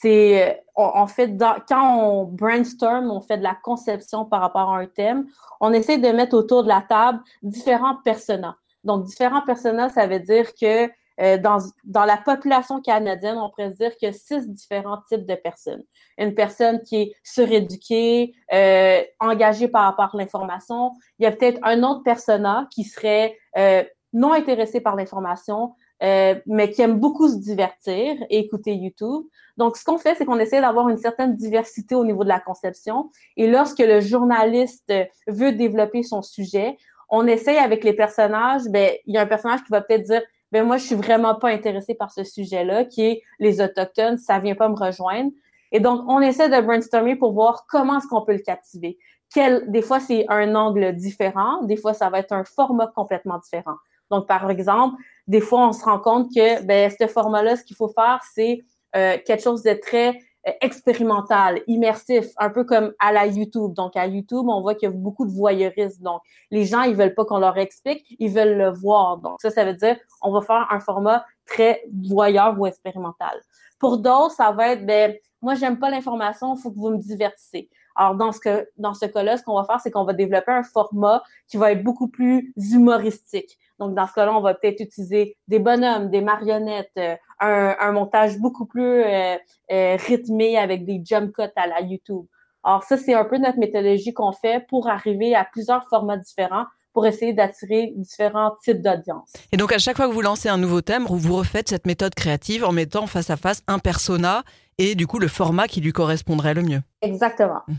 c'est 0.01 0.63
en 0.75 1.07
fait 1.07 1.31
quand 1.67 1.97
on 1.97 2.23
brainstorm, 2.25 3.11
on 3.11 3.21
fait 3.21 3.37
de 3.37 3.43
la 3.43 3.55
conception 3.55 4.25
par 4.25 4.41
rapport 4.41 4.73
à 4.73 4.79
un 4.79 4.85
thème, 4.85 5.27
on 5.59 5.73
essaie 5.73 5.97
de 5.97 6.09
mettre 6.09 6.35
autour 6.37 6.63
de 6.63 6.69
la 6.69 6.81
table 6.87 7.19
différents 7.41 7.97
personas. 8.03 8.55
Donc 8.83 9.03
différents 9.03 9.41
personas, 9.41 9.89
ça 9.89 10.07
veut 10.07 10.19
dire 10.19 10.53
que 10.53 10.89
euh, 11.21 11.37
dans, 11.37 11.57
dans 11.83 12.05
la 12.05 12.15
population 12.15 12.81
canadienne, 12.81 13.37
on 13.37 13.49
pourrait 13.49 13.71
dire 13.71 13.95
qu'il 13.97 14.07
y 14.07 14.09
a 14.09 14.13
six 14.13 14.47
différents 14.49 15.01
types 15.09 15.25
de 15.25 15.35
personnes. 15.35 15.83
Une 16.17 16.33
personne 16.33 16.81
qui 16.83 16.95
est 16.95 17.15
suréduquée, 17.23 18.33
euh, 18.53 19.01
engagée 19.19 19.67
par 19.67 19.83
rapport 19.83 20.15
à 20.15 20.17
l'information. 20.17 20.91
Il 21.17 21.23
y 21.23 21.25
a 21.25 21.31
peut-être 21.31 21.59
un 21.63 21.83
autre 21.83 22.03
persona 22.03 22.67
qui 22.71 22.85
serait 22.85 23.37
euh, 23.57 23.83
non 24.13 24.31
intéressé 24.31 24.79
par 24.79 24.95
l'information, 24.95 25.75
euh, 26.01 26.35
mais 26.45 26.69
qui 26.71 26.81
aime 26.81 26.99
beaucoup 26.99 27.27
se 27.27 27.37
divertir 27.37 28.15
et 28.29 28.39
écouter 28.39 28.73
YouTube. 28.73 29.23
Donc, 29.57 29.75
ce 29.75 29.83
qu'on 29.83 29.97
fait, 29.97 30.15
c'est 30.15 30.25
qu'on 30.25 30.39
essaie 30.39 30.61
d'avoir 30.61 30.87
une 30.89 30.97
certaine 30.97 31.35
diversité 31.35 31.95
au 31.95 32.05
niveau 32.05 32.23
de 32.23 32.29
la 32.29 32.39
conception. 32.39 33.11
Et 33.35 33.47
lorsque 33.47 33.79
le 33.79 33.99
journaliste 33.99 34.93
veut 35.27 35.51
développer 35.51 36.03
son 36.03 36.21
sujet, 36.21 36.77
on 37.09 37.27
essaye 37.27 37.57
avec 37.57 37.83
les 37.83 37.93
personnages, 37.93 38.63
ben, 38.69 38.91
il 39.05 39.15
y 39.15 39.17
a 39.17 39.21
un 39.21 39.25
personnage 39.25 39.63
qui 39.63 39.71
va 39.71 39.81
peut-être 39.81 40.03
dire, 40.03 40.21
ben, 40.51 40.65
moi, 40.65 40.77
je 40.77 40.85
suis 40.85 40.95
vraiment 40.95 41.35
pas 41.35 41.49
intéressé 41.49 41.93
par 41.95 42.11
ce 42.11 42.23
sujet-là, 42.23 42.85
qui 42.85 43.01
est 43.01 43.21
les 43.39 43.61
Autochtones, 43.61 44.17
ça 44.17 44.39
vient 44.39 44.55
pas 44.55 44.69
me 44.69 44.75
rejoindre. 44.75 45.31
Et 45.71 45.79
donc, 45.79 46.01
on 46.07 46.21
essaie 46.21 46.49
de 46.49 46.61
brainstormer 46.61 47.15
pour 47.15 47.33
voir 47.33 47.65
comment 47.67 47.97
est-ce 47.97 48.07
qu'on 48.07 48.21
peut 48.21 48.33
le 48.33 48.39
captiver. 48.39 48.97
Quel, 49.31 49.69
des 49.69 49.81
fois, 49.81 49.99
c'est 49.99 50.25
un 50.29 50.55
angle 50.55 50.95
différent, 50.95 51.61
des 51.63 51.77
fois, 51.77 51.93
ça 51.93 52.09
va 52.09 52.19
être 52.19 52.31
un 52.31 52.43
format 52.43 52.87
complètement 52.87 53.37
différent. 53.37 53.75
Donc, 54.11 54.27
par 54.27 54.49
exemple, 54.49 55.01
des 55.27 55.41
fois, 55.41 55.67
on 55.67 55.73
se 55.73 55.83
rend 55.83 55.99
compte 55.99 56.29
que 56.33 56.63
ben, 56.63 56.89
ce 56.89 57.07
format-là, 57.07 57.55
ce 57.55 57.63
qu'il 57.63 57.75
faut 57.75 57.89
faire, 57.89 58.19
c'est 58.33 58.63
euh, 58.95 59.17
quelque 59.25 59.43
chose 59.43 59.63
de 59.63 59.73
très 59.73 60.19
euh, 60.47 60.51
expérimental, 60.61 61.61
immersif, 61.67 62.27
un 62.37 62.49
peu 62.49 62.63
comme 62.63 62.93
à 62.99 63.11
la 63.11 63.27
YouTube. 63.27 63.73
Donc, 63.73 63.95
à 63.95 64.07
YouTube, 64.07 64.45
on 64.47 64.61
voit 64.61 64.73
qu'il 64.73 64.89
y 64.89 64.91
a 64.91 64.95
beaucoup 64.95 65.25
de 65.25 65.31
voyeurisme. 65.31 66.01
Donc, 66.01 66.21
les 66.49 66.65
gens, 66.65 66.81
ils 66.83 66.95
veulent 66.95 67.13
pas 67.13 67.25
qu'on 67.25 67.39
leur 67.39 67.57
explique, 67.57 68.05
ils 68.19 68.31
veulent 68.31 68.57
le 68.57 68.71
voir. 68.71 69.17
Donc, 69.17 69.35
ça, 69.41 69.49
ça 69.49 69.65
veut 69.65 69.73
dire, 69.73 69.97
on 70.21 70.31
va 70.31 70.41
faire 70.41 70.67
un 70.71 70.79
format 70.79 71.25
très 71.45 71.83
voyeur 72.07 72.59
ou 72.59 72.65
expérimental. 72.65 73.41
Pour 73.79 73.97
d'autres, 73.97 74.31
ça 74.31 74.51
va 74.51 74.69
être, 74.69 74.85
ben, 74.85 75.13
moi, 75.41 75.55
j'aime 75.55 75.77
pas 75.77 75.89
l'information, 75.89 76.55
faut 76.55 76.71
que 76.71 76.77
vous 76.77 76.91
me 76.91 76.97
divertissez. 76.97 77.69
Alors, 77.95 78.15
dans 78.15 78.31
ce, 78.31 78.39
que, 78.39 78.69
dans 78.77 78.93
ce 78.93 79.05
cas-là, 79.05 79.37
ce 79.37 79.43
qu'on 79.43 79.55
va 79.55 79.65
faire, 79.65 79.81
c'est 79.81 79.91
qu'on 79.91 80.05
va 80.05 80.13
développer 80.13 80.51
un 80.51 80.63
format 80.63 81.21
qui 81.47 81.57
va 81.57 81.73
être 81.73 81.83
beaucoup 81.83 82.07
plus 82.07 82.53
humoristique. 82.55 83.57
Donc, 83.79 83.95
dans 83.95 84.05
ce 84.05 84.13
cas-là, 84.13 84.35
on 84.35 84.41
va 84.41 84.53
peut-être 84.53 84.81
utiliser 84.81 85.37
des 85.47 85.59
bonhommes, 85.59 86.09
des 86.09 86.21
marionnettes, 86.21 86.91
euh, 86.97 87.15
un, 87.39 87.91
montage 87.93 88.37
beaucoup 88.37 88.65
plus 88.65 89.03
euh, 89.03 89.37
euh, 89.71 89.95
rythmé 89.95 90.57
avec 90.57 90.85
des 90.85 91.01
jump 91.03 91.33
cuts 91.33 91.43
à 91.55 91.67
la 91.67 91.81
YouTube. 91.81 92.25
Alors, 92.63 92.83
ça, 92.83 92.97
c'est 92.97 93.13
un 93.13 93.23
peu 93.23 93.37
notre 93.37 93.57
méthodologie 93.57 94.13
qu'on 94.13 94.33
fait 94.33 94.65
pour 94.67 94.89
arriver 94.89 95.33
à 95.33 95.45
plusieurs 95.45 95.87
formats 95.87 96.17
différents 96.17 96.65
pour 96.93 97.05
essayer 97.05 97.33
d'attirer 97.33 97.93
différents 97.95 98.55
types 98.63 98.81
d'audience. 98.81 99.31
Et 99.51 99.57
donc, 99.57 99.71
à 99.71 99.77
chaque 99.77 99.97
fois 99.97 100.07
que 100.07 100.13
vous 100.13 100.21
lancez 100.21 100.49
un 100.49 100.57
nouveau 100.57 100.81
thème, 100.81 101.05
vous 101.07 101.35
refaites 101.35 101.69
cette 101.69 101.85
méthode 101.85 102.15
créative 102.15 102.63
en 102.63 102.71
mettant 102.71 103.07
face 103.07 103.29
à 103.29 103.37
face 103.37 103.61
un 103.67 103.79
persona 103.79 104.43
et 104.79 104.95
du 104.95 105.05
coup 105.05 105.19
le 105.19 105.27
format 105.27 105.67
qui 105.67 105.81
lui 105.81 105.91
correspondrait 105.91 106.53
le 106.53 106.63
mieux. 106.63 106.81
Exactement. 107.01 107.61
Mmh. 107.67 107.73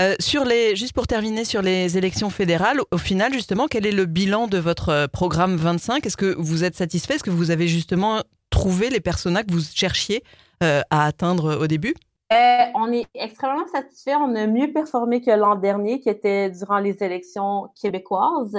Euh, 0.00 0.14
sur 0.18 0.44
les, 0.44 0.76
juste 0.76 0.92
pour 0.92 1.06
terminer 1.06 1.44
sur 1.44 1.62
les 1.62 1.96
élections 1.96 2.28
fédérales, 2.28 2.80
au 2.90 2.98
final 2.98 3.32
justement, 3.32 3.68
quel 3.68 3.86
est 3.86 3.92
le 3.92 4.04
bilan 4.04 4.48
de 4.48 4.58
votre 4.58 4.88
euh, 4.90 5.06
programme 5.06 5.56
25 5.56 6.04
Est-ce 6.04 6.16
que 6.16 6.34
vous 6.36 6.64
êtes 6.64 6.76
satisfait? 6.76 7.14
Est-ce 7.14 7.24
que 7.24 7.30
vous 7.30 7.50
avez 7.50 7.68
justement 7.68 8.22
trouvé 8.50 8.90
les 8.90 9.00
personas 9.00 9.44
que 9.44 9.52
vous 9.52 9.62
cherchiez 9.62 10.24
euh, 10.62 10.82
à 10.90 11.06
atteindre 11.06 11.56
au 11.56 11.66
début? 11.68 11.94
On 12.30 12.92
est 12.92 13.06
extrêmement 13.14 13.66
satisfait. 13.66 14.14
On 14.16 14.34
a 14.34 14.46
mieux 14.46 14.72
performé 14.72 15.20
que 15.20 15.30
l'an 15.30 15.56
dernier, 15.56 16.00
qui 16.00 16.08
était 16.08 16.50
durant 16.50 16.78
les 16.78 17.02
élections 17.02 17.68
québécoises. 17.80 18.56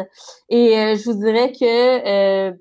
Et 0.50 0.96
je 0.96 1.04
vous 1.06 1.18
dirais 1.24 1.52
que 1.52 2.52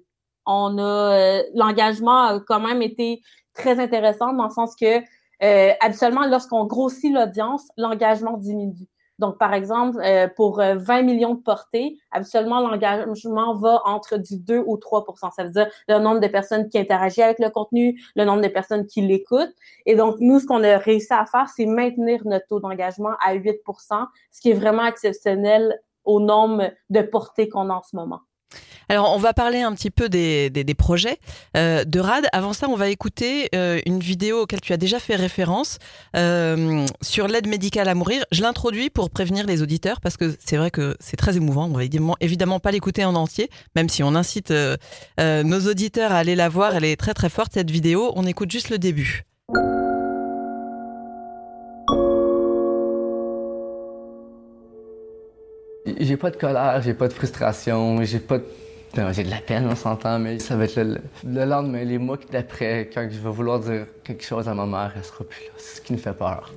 on 0.46 0.78
a 0.78 1.42
l'engagement 1.54 2.22
a 2.22 2.40
quand 2.40 2.60
même 2.60 2.82
été 2.82 3.22
très 3.54 3.78
intéressant 3.78 4.32
dans 4.32 4.44
le 4.44 4.50
sens 4.50 4.74
que 4.74 5.02
euh, 5.42 5.72
habituellement, 5.80 6.26
lorsqu'on 6.26 6.66
grossit 6.66 7.12
l'audience, 7.12 7.68
l'engagement 7.76 8.36
diminue. 8.36 8.86
Donc, 9.20 9.36
par 9.36 9.52
exemple, 9.52 10.00
euh, 10.00 10.28
pour 10.34 10.56
20 10.56 10.72
euh, 10.72 11.02
millions 11.02 11.34
de 11.34 11.40
portées, 11.40 11.98
habituellement, 12.10 12.60
l'engagement 12.60 13.54
va 13.54 13.82
entre 13.84 14.16
du 14.16 14.38
2 14.38 14.64
ou 14.66 14.78
3% 14.78 15.30
Ça 15.30 15.44
veut 15.44 15.50
dire 15.50 15.68
le 15.88 15.98
nombre 15.98 16.20
de 16.20 16.26
personnes 16.26 16.68
qui 16.70 16.78
interagissent 16.78 17.22
avec 17.22 17.38
le 17.38 17.50
contenu, 17.50 18.00
le 18.16 18.24
nombre 18.24 18.40
de 18.40 18.48
personnes 18.48 18.86
qui 18.86 19.02
l'écoutent. 19.02 19.54
Et 19.84 19.94
donc, 19.94 20.16
nous, 20.20 20.40
ce 20.40 20.46
qu'on 20.46 20.64
a 20.64 20.78
réussi 20.78 21.12
à 21.12 21.26
faire, 21.26 21.48
c'est 21.54 21.66
maintenir 21.66 22.22
notre 22.24 22.46
taux 22.46 22.60
d'engagement 22.60 23.12
à 23.24 23.34
8% 23.34 24.06
ce 24.32 24.40
qui 24.40 24.50
est 24.50 24.54
vraiment 24.54 24.86
exceptionnel 24.86 25.78
au 26.04 26.18
nombre 26.18 26.70
de 26.88 27.02
portées 27.02 27.50
qu'on 27.50 27.68
a 27.68 27.74
en 27.74 27.82
ce 27.82 27.94
moment. 27.94 28.20
Alors, 28.90 29.14
on 29.14 29.18
va 29.18 29.32
parler 29.32 29.60
un 29.60 29.72
petit 29.72 29.90
peu 29.90 30.08
des, 30.08 30.74
projets 30.76 31.20
euh, 31.56 31.84
de 31.84 32.00
RAD. 32.00 32.26
Avant 32.32 32.52
ça, 32.52 32.68
on 32.68 32.74
va 32.74 32.88
écouter 32.88 33.48
euh, 33.54 33.80
une 33.86 34.00
vidéo 34.00 34.42
auquel 34.42 34.60
tu 34.60 34.72
as 34.72 34.76
déjà 34.76 34.98
fait 34.98 35.14
référence 35.14 35.78
euh, 36.16 36.84
sur 37.00 37.28
l'aide 37.28 37.46
médicale 37.46 37.88
à 37.88 37.94
mourir. 37.94 38.24
Je 38.32 38.42
l'introduis 38.42 38.90
pour 38.90 39.10
prévenir 39.10 39.46
les 39.46 39.62
auditeurs 39.62 40.00
parce 40.00 40.16
que 40.16 40.36
c'est 40.44 40.56
vrai 40.56 40.72
que 40.72 40.96
c'est 40.98 41.16
très 41.16 41.36
émouvant. 41.36 41.66
On 41.66 41.74
va 41.74 41.84
évidemment, 41.84 42.16
évidemment 42.18 42.58
pas 42.58 42.72
l'écouter 42.72 43.04
en 43.04 43.14
entier, 43.14 43.48
même 43.76 43.88
si 43.88 44.02
on 44.02 44.16
incite 44.16 44.52
nos 45.18 45.60
auditeurs 45.68 46.10
à 46.10 46.16
aller 46.16 46.34
la 46.34 46.48
voir. 46.48 46.74
Elle 46.74 46.84
est 46.84 46.96
très 46.96 47.14
très 47.14 47.28
forte 47.28 47.52
cette 47.54 47.70
vidéo. 47.70 48.12
On 48.16 48.26
écoute 48.26 48.50
juste 48.50 48.70
le 48.70 48.78
début. 48.78 49.24
J'ai 55.86 56.16
pas 56.18 56.30
de 56.30 56.36
colère, 56.36 56.82
j'ai 56.82 56.92
pas 56.92 57.08
de 57.08 57.12
frustration, 57.12 58.02
j'ai 58.02 58.18
pas 58.18 58.38
de... 58.38 58.44
J'ai 59.12 59.22
de 59.22 59.30
la 59.30 59.38
peine, 59.38 59.66
on 59.70 59.76
s'entend, 59.76 60.18
mais 60.18 60.40
ça 60.40 60.56
va 60.56 60.64
être 60.64 60.76
le, 60.76 60.98
le 61.24 61.44
lendemain, 61.44 61.84
les 61.84 61.96
mois 61.96 62.18
d'après, 62.30 62.90
quand 62.92 63.08
je 63.08 63.18
vais 63.18 63.30
vouloir 63.30 63.60
dire 63.60 63.86
quelque 64.02 64.24
chose 64.24 64.48
à 64.48 64.54
ma 64.54 64.66
mère, 64.66 64.92
elle 64.96 65.04
sera 65.04 65.24
plus 65.24 65.44
là. 65.44 65.52
C'est 65.56 65.76
ce 65.76 65.80
qui 65.80 65.92
me 65.92 65.98
fait 65.98 66.12
peur. 66.12 66.52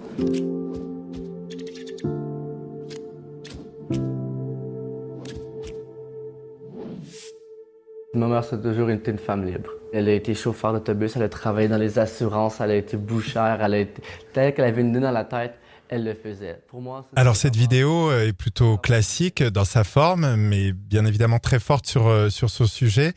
Ma 8.16 8.28
mère, 8.28 8.44
c'est 8.44 8.62
toujours 8.62 8.90
été 8.90 9.12
une 9.12 9.20
femme 9.20 9.46
libre. 9.46 9.70
Elle 9.94 10.10
a 10.10 10.14
été 10.14 10.34
chauffeur 10.34 10.74
d'autobus, 10.74 11.16
elle 11.16 11.24
a 11.24 11.30
travaillé 11.30 11.68
dans 11.68 11.78
les 11.78 12.00
assurances, 12.00 12.60
elle 12.60 12.72
a 12.72 12.76
été 12.76 12.98
bouchère, 12.98 13.60
elle 13.62 13.74
a 13.76 13.80
été... 13.80 14.02
Telle 14.34 14.54
qu'elle 14.54 14.66
avait 14.66 14.82
une 14.82 14.90
idée 14.90 15.00
dans 15.00 15.12
la 15.12 15.24
tête, 15.24 15.54
elle 15.94 16.04
le 16.04 16.14
faisait. 16.16 16.60
Pour 16.68 16.82
moi, 16.82 17.06
Alors 17.16 17.36
cette 17.36 17.56
vidéo 17.56 18.12
est 18.12 18.34
plutôt 18.34 18.78
classique 18.78 19.44
dans 19.44 19.66
sa 19.66 19.84
forme, 19.84 20.36
mais 20.36 20.72
bien 20.72 21.06
évidemment 21.06 21.40
très 21.40 21.60
forte 21.60 21.86
sur, 21.86 22.08
euh, 22.08 22.30
sur 22.30 22.50
ce 22.50 22.66
sujet. 22.66 23.14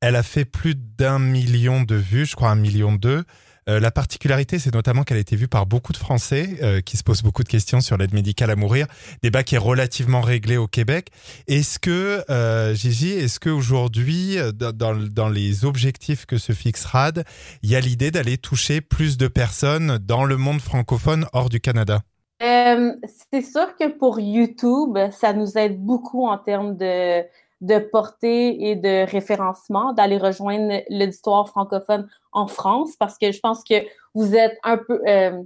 Elle 0.00 0.16
a 0.16 0.22
fait 0.22 0.44
plus 0.44 0.74
d'un 0.76 1.18
million 1.18 1.82
de 1.82 1.96
vues, 1.96 2.26
je 2.26 2.36
crois 2.36 2.50
un 2.50 2.56
million 2.56 2.92
deux. 2.92 3.24
Euh, 3.68 3.80
la 3.80 3.90
particularité, 3.90 4.58
c'est 4.58 4.74
notamment 4.74 5.04
qu'elle 5.04 5.16
a 5.16 5.20
été 5.20 5.36
vue 5.36 5.48
par 5.48 5.66
beaucoup 5.66 5.92
de 5.92 5.96
Français 5.96 6.58
euh, 6.62 6.80
qui 6.80 6.96
se 6.96 7.02
posent 7.02 7.22
beaucoup 7.22 7.42
de 7.42 7.48
questions 7.48 7.80
sur 7.80 7.96
l'aide 7.96 8.12
médicale 8.12 8.50
à 8.50 8.56
mourir, 8.56 8.86
débat 9.22 9.42
qui 9.42 9.54
est 9.54 9.58
relativement 9.58 10.20
réglé 10.20 10.56
au 10.56 10.66
Québec. 10.66 11.08
Est-ce 11.48 11.78
que, 11.78 12.22
euh, 12.30 12.74
Gigi, 12.74 13.10
est-ce 13.10 13.40
qu'aujourd'hui, 13.40 14.36
dans, 14.54 14.94
dans 14.94 15.28
les 15.28 15.64
objectifs 15.64 16.26
que 16.26 16.38
se 16.38 16.52
fixe 16.52 16.84
RAD, 16.84 17.24
il 17.62 17.70
y 17.70 17.76
a 17.76 17.80
l'idée 17.80 18.10
d'aller 18.10 18.36
toucher 18.36 18.80
plus 18.80 19.16
de 19.16 19.28
personnes 19.28 19.98
dans 19.98 20.24
le 20.24 20.36
monde 20.36 20.60
francophone 20.60 21.26
hors 21.32 21.48
du 21.48 21.60
Canada? 21.60 22.00
Euh, 22.42 22.92
c'est 23.32 23.42
sûr 23.42 23.76
que 23.76 23.88
pour 23.88 24.20
YouTube, 24.20 24.98
ça 25.12 25.32
nous 25.32 25.56
aide 25.56 25.80
beaucoup 25.80 26.26
en 26.26 26.36
termes 26.36 26.76
de, 26.76 27.22
de 27.60 27.78
portée 27.78 28.70
et 28.70 28.76
de 28.76 29.10
référencement, 29.10 29.92
d'aller 29.92 30.18
rejoindre 30.18 30.82
l'auditoire 30.90 31.48
francophone 31.48 32.08
en 32.32 32.46
France, 32.46 32.96
parce 32.96 33.18
que 33.18 33.32
je 33.32 33.40
pense 33.40 33.62
que 33.64 33.76
vous 34.14 34.34
êtes 34.34 34.58
un 34.62 34.78
peu... 34.78 35.00
Euh, 35.06 35.42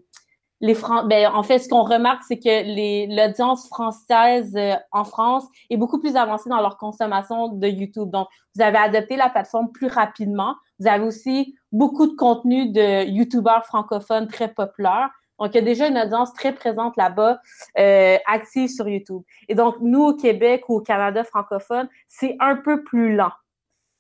les 0.61 0.75
Fran 0.75 1.05
ben, 1.05 1.31
en 1.33 1.43
fait, 1.43 1.61
ce 1.61 1.69
qu'on 1.69 1.85
remarque, 1.85 2.25
c'est 2.27 2.39
que 2.39 3.17
l'audience 3.17 3.69
française 3.69 4.55
euh, 4.57 4.75
en 4.91 5.05
France 5.05 5.45
est 5.71 5.77
beaucoup 5.77 6.01
plus 6.01 6.17
avancée 6.17 6.51
dans 6.51 6.61
leur 6.61 6.77
consommation 6.79 7.49
de 7.49 7.69
YouTube. 7.69 8.11
Donc, 8.11 8.27
vous 8.55 8.63
avez 8.63 8.79
adopté 8.79 9.17
la 9.17 9.31
plateforme 9.31 9.71
plus 9.71 9.87
rapidement. 9.87 10.57
Vous 10.81 10.89
avez 10.89 11.05
aussi 11.05 11.55
beaucoup 11.71 12.07
de 12.07 12.17
contenu 12.17 12.73
de 12.73 13.05
YouTubeurs 13.05 13.65
francophones 13.67 14.27
très 14.27 14.49
populaires. 14.49 15.11
Donc, 15.39 15.55
il 15.55 15.57
y 15.57 15.59
a 15.59 15.63
déjà 15.63 15.89
une 15.89 15.99
audience 15.99 16.33
très 16.33 16.53
présente 16.53 16.97
là-bas, 16.97 17.41
euh, 17.79 18.17
active 18.27 18.69
sur 18.69 18.89
YouTube. 18.89 19.23
Et 19.49 19.55
donc, 19.55 19.77
nous, 19.81 20.03
au 20.03 20.15
Québec 20.15 20.65
ou 20.69 20.77
au 20.77 20.81
Canada 20.81 21.25
francophone, 21.25 21.89
c'est 22.09 22.37
un 22.41 22.57
peu 22.57 22.83
plus 22.83 23.15
lent. 23.15 23.33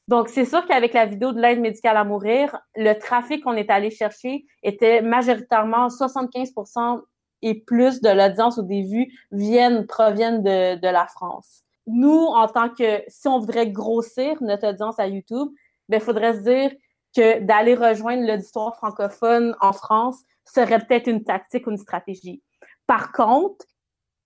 Donc, 0.08 0.28
c'est 0.30 0.46
sûr 0.46 0.66
qu'avec 0.66 0.94
la 0.94 1.04
vidéo 1.04 1.32
de 1.32 1.40
l'aide 1.40 1.60
médicale 1.60 1.96
à 1.96 2.04
mourir, 2.04 2.58
le 2.74 2.94
trafic 2.94 3.44
qu'on 3.44 3.52
est 3.52 3.70
allé 3.70 3.90
chercher 3.90 4.46
était 4.62 5.02
majoritairement 5.02 5.88
75% 5.88 7.02
et 7.42 7.54
plus 7.60 8.00
de 8.00 8.08
l'audience 8.08 8.58
des 8.58 8.82
vues 8.82 9.12
viennent, 9.30 9.86
proviennent 9.86 10.42
de, 10.42 10.76
de 10.76 10.88
la 10.88 11.06
France. 11.06 11.62
Nous, 11.86 12.24
en 12.26 12.48
tant 12.48 12.68
que, 12.68 13.02
si 13.08 13.28
on 13.28 13.38
voudrait 13.38 13.70
grossir 13.70 14.36
notre 14.42 14.68
audience 14.68 14.98
à 14.98 15.06
YouTube, 15.06 15.48
ben, 15.88 15.98
il 15.98 16.02
faudrait 16.02 16.34
se 16.34 16.40
dire 16.40 16.70
que 17.16 17.40
d'aller 17.40 17.74
rejoindre 17.74 18.26
l'auditoire 18.26 18.76
francophone 18.76 19.56
en 19.60 19.72
France 19.72 20.20
serait 20.50 20.78
peut-être 20.78 21.08
une 21.08 21.24
tactique 21.24 21.66
ou 21.66 21.70
une 21.70 21.78
stratégie. 21.78 22.42
Par 22.86 23.12
contre, 23.12 23.66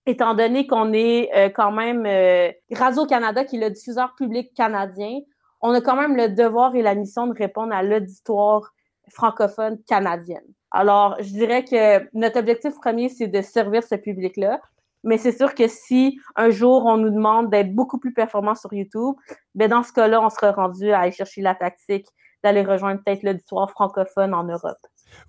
étant 0.05 0.33
donné 0.33 0.67
qu'on 0.67 0.93
est 0.93 1.29
euh, 1.35 1.49
quand 1.49 1.71
même 1.71 2.05
euh, 2.05 2.51
Radio-Canada, 2.71 3.45
qui 3.45 3.57
est 3.57 3.59
le 3.59 3.69
diffuseur 3.69 4.15
public 4.15 4.53
canadien, 4.53 5.19
on 5.61 5.73
a 5.73 5.81
quand 5.81 5.95
même 5.95 6.15
le 6.15 6.29
devoir 6.29 6.75
et 6.75 6.81
la 6.81 6.95
mission 6.95 7.27
de 7.27 7.33
répondre 7.33 7.73
à 7.73 7.83
l'auditoire 7.83 8.73
francophone 9.09 9.81
canadienne. 9.87 10.45
Alors, 10.71 11.15
je 11.19 11.29
dirais 11.29 11.63
que 11.63 12.09
notre 12.17 12.39
objectif 12.39 12.73
premier, 12.75 13.09
c'est 13.09 13.27
de 13.27 13.41
servir 13.41 13.83
ce 13.83 13.95
public-là. 13.95 14.59
Mais 15.03 15.17
c'est 15.17 15.33
sûr 15.33 15.53
que 15.53 15.67
si 15.67 16.17
un 16.35 16.49
jour 16.49 16.85
on 16.85 16.97
nous 16.97 17.09
demande 17.09 17.49
d'être 17.49 17.73
beaucoup 17.75 17.99
plus 17.99 18.13
performant 18.13 18.55
sur 18.55 18.73
YouTube, 18.73 19.15
ben 19.53 19.69
dans 19.69 19.83
ce 19.83 19.91
cas-là, 19.91 20.21
on 20.21 20.29
sera 20.29 20.51
rendu 20.51 20.91
à 20.91 21.01
aller 21.01 21.11
chercher 21.11 21.41
la 21.41 21.55
tactique 21.55 22.07
d'aller 22.43 22.63
rejoindre 22.63 23.01
peut-être 23.03 23.23
l'auditoire 23.23 23.69
francophone 23.69 24.33
en 24.33 24.43
Europe. 24.43 24.77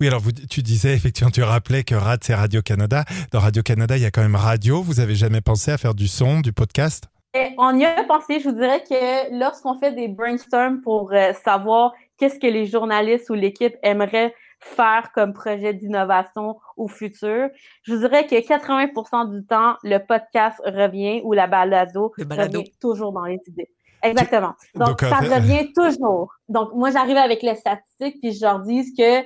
Oui, 0.00 0.08
alors 0.08 0.20
vous, 0.20 0.32
tu 0.32 0.62
disais 0.62 0.94
effectivement, 0.94 1.30
tu 1.30 1.42
rappelais 1.42 1.84
que 1.84 1.94
RAD 1.94 2.22
c'est 2.22 2.34
Radio 2.34 2.62
Canada. 2.62 3.04
Dans 3.32 3.40
Radio 3.40 3.62
Canada, 3.62 3.96
il 3.96 4.02
y 4.02 4.06
a 4.06 4.10
quand 4.10 4.22
même 4.22 4.36
radio. 4.36 4.82
Vous 4.82 5.00
avez 5.00 5.14
jamais 5.14 5.40
pensé 5.40 5.70
à 5.70 5.78
faire 5.78 5.94
du 5.94 6.08
son, 6.08 6.40
du 6.40 6.52
podcast? 6.52 7.04
On 7.58 7.76
y 7.76 7.84
a 7.84 8.04
pensé. 8.04 8.38
Je 8.38 8.48
vous 8.48 8.54
dirais 8.54 8.82
que 8.88 9.38
lorsqu'on 9.38 9.78
fait 9.78 9.92
des 9.92 10.08
brainstorms 10.08 10.80
pour 10.80 11.12
euh, 11.12 11.32
savoir 11.44 11.92
qu'est-ce 12.16 12.38
que 12.38 12.46
les 12.46 12.66
journalistes 12.66 13.28
ou 13.28 13.34
l'équipe 13.34 13.74
aimeraient 13.82 14.34
faire 14.60 15.10
comme 15.14 15.32
projet 15.34 15.74
d'innovation 15.74 16.58
au 16.76 16.88
futur, 16.88 17.48
je 17.82 17.92
vous 17.92 18.00
dirais 18.00 18.26
que 18.26 18.36
80% 18.36 19.30
du 19.30 19.44
temps, 19.44 19.76
le 19.82 19.98
podcast 19.98 20.60
revient 20.64 21.20
ou 21.24 21.32
la 21.32 21.46
balado, 21.46 22.12
revient 22.18 22.70
toujours 22.80 23.12
dans 23.12 23.24
les 23.24 23.40
idées. 23.46 23.68
Exactement. 24.02 24.52
Donc, 24.74 25.00
ça 25.00 25.16
revient 25.16 25.72
toujours. 25.72 26.32
Donc, 26.48 26.74
moi, 26.74 26.90
j'arrive 26.90 27.16
avec 27.16 27.42
les 27.42 27.54
statistiques, 27.54 28.20
puis 28.20 28.32
je 28.32 28.42
leur 28.42 28.60
dis 28.60 28.94
que 28.94 29.22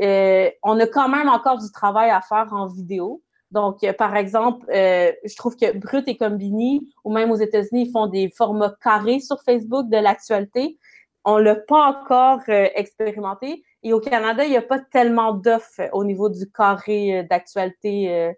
euh, 0.00 0.50
on 0.62 0.78
a 0.80 0.86
quand 0.86 1.08
même 1.08 1.28
encore 1.28 1.58
du 1.58 1.70
travail 1.70 2.10
à 2.10 2.20
faire 2.20 2.48
en 2.52 2.66
vidéo. 2.66 3.22
Donc, 3.50 3.84
euh, 3.84 3.92
par 3.92 4.16
exemple, 4.16 4.66
euh, 4.70 5.12
je 5.24 5.36
trouve 5.36 5.56
que 5.56 5.76
Brut 5.76 6.08
et 6.08 6.16
Combini, 6.16 6.92
ou 7.04 7.12
même 7.12 7.30
aux 7.30 7.36
États-Unis, 7.36 7.86
ils 7.86 7.92
font 7.92 8.08
des 8.08 8.28
formats 8.28 8.74
carrés 8.82 9.20
sur 9.20 9.40
Facebook 9.42 9.88
de 9.88 9.98
l'actualité. 9.98 10.78
On 11.24 11.38
l'a 11.38 11.54
pas 11.54 11.88
encore 11.88 12.42
expérimenté. 12.48 13.62
Et 13.82 13.92
au 13.92 14.00
Canada, 14.00 14.44
il 14.44 14.50
n'y 14.50 14.56
a 14.56 14.62
pas 14.62 14.78
tellement 14.78 15.32
d'offres 15.32 15.88
au 15.92 16.04
niveau 16.04 16.28
du 16.28 16.50
carré 16.50 17.26
d'actualité 17.30 18.34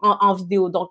en, 0.00 0.16
en, 0.20 0.34
vidéo. 0.34 0.68
Donc, 0.68 0.90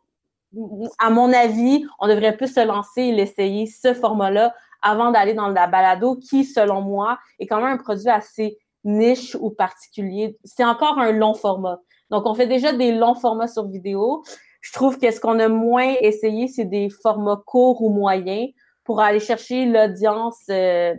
à 0.98 1.10
mon 1.10 1.32
avis, 1.32 1.86
on 2.00 2.08
devrait 2.08 2.36
plus 2.36 2.54
se 2.54 2.66
lancer 2.66 3.02
et 3.02 3.12
l'essayer, 3.14 3.66
ce 3.66 3.94
format-là, 3.94 4.54
avant 4.82 5.12
d'aller 5.12 5.34
dans 5.34 5.48
la 5.48 5.68
balado, 5.68 6.18
qui, 6.18 6.44
selon 6.44 6.82
moi, 6.82 7.18
est 7.40 7.48
quand 7.48 7.62
même 7.62 7.74
un 7.74 7.78
produit 7.78 8.10
assez 8.10 8.58
niche 8.84 9.36
ou 9.40 9.50
particulier. 9.50 10.38
C'est 10.44 10.64
encore 10.64 10.98
un 11.00 11.12
long 11.12 11.34
format. 11.34 11.80
Donc, 12.10 12.26
on 12.26 12.34
fait 12.34 12.48
déjà 12.48 12.74
des 12.74 12.92
longs 12.92 13.16
formats 13.16 13.48
sur 13.48 13.68
vidéo. 13.68 14.24
Je 14.62 14.74
trouve 14.74 14.98
que 14.98 15.12
ce 15.12 15.20
qu'on 15.20 15.40
a 15.40 15.48
moins 15.48 15.96
essayé, 16.02 16.48
c'est 16.48 16.66
des 16.66 16.90
formats 16.90 17.42
courts 17.46 17.82
ou 17.82 17.90
moyens 17.90 18.50
pour 18.84 19.02
aller 19.02 19.20
chercher 19.20 19.66
l'audience 19.66 20.40
euh, 20.50 20.96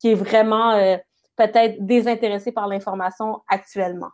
qui 0.00 0.08
est 0.08 0.14
vraiment 0.14 0.72
euh, 0.72 0.96
peut-être 1.36 1.76
désintéressée 1.84 2.52
par 2.52 2.66
l'information 2.66 3.42
actuellement. 3.48 4.08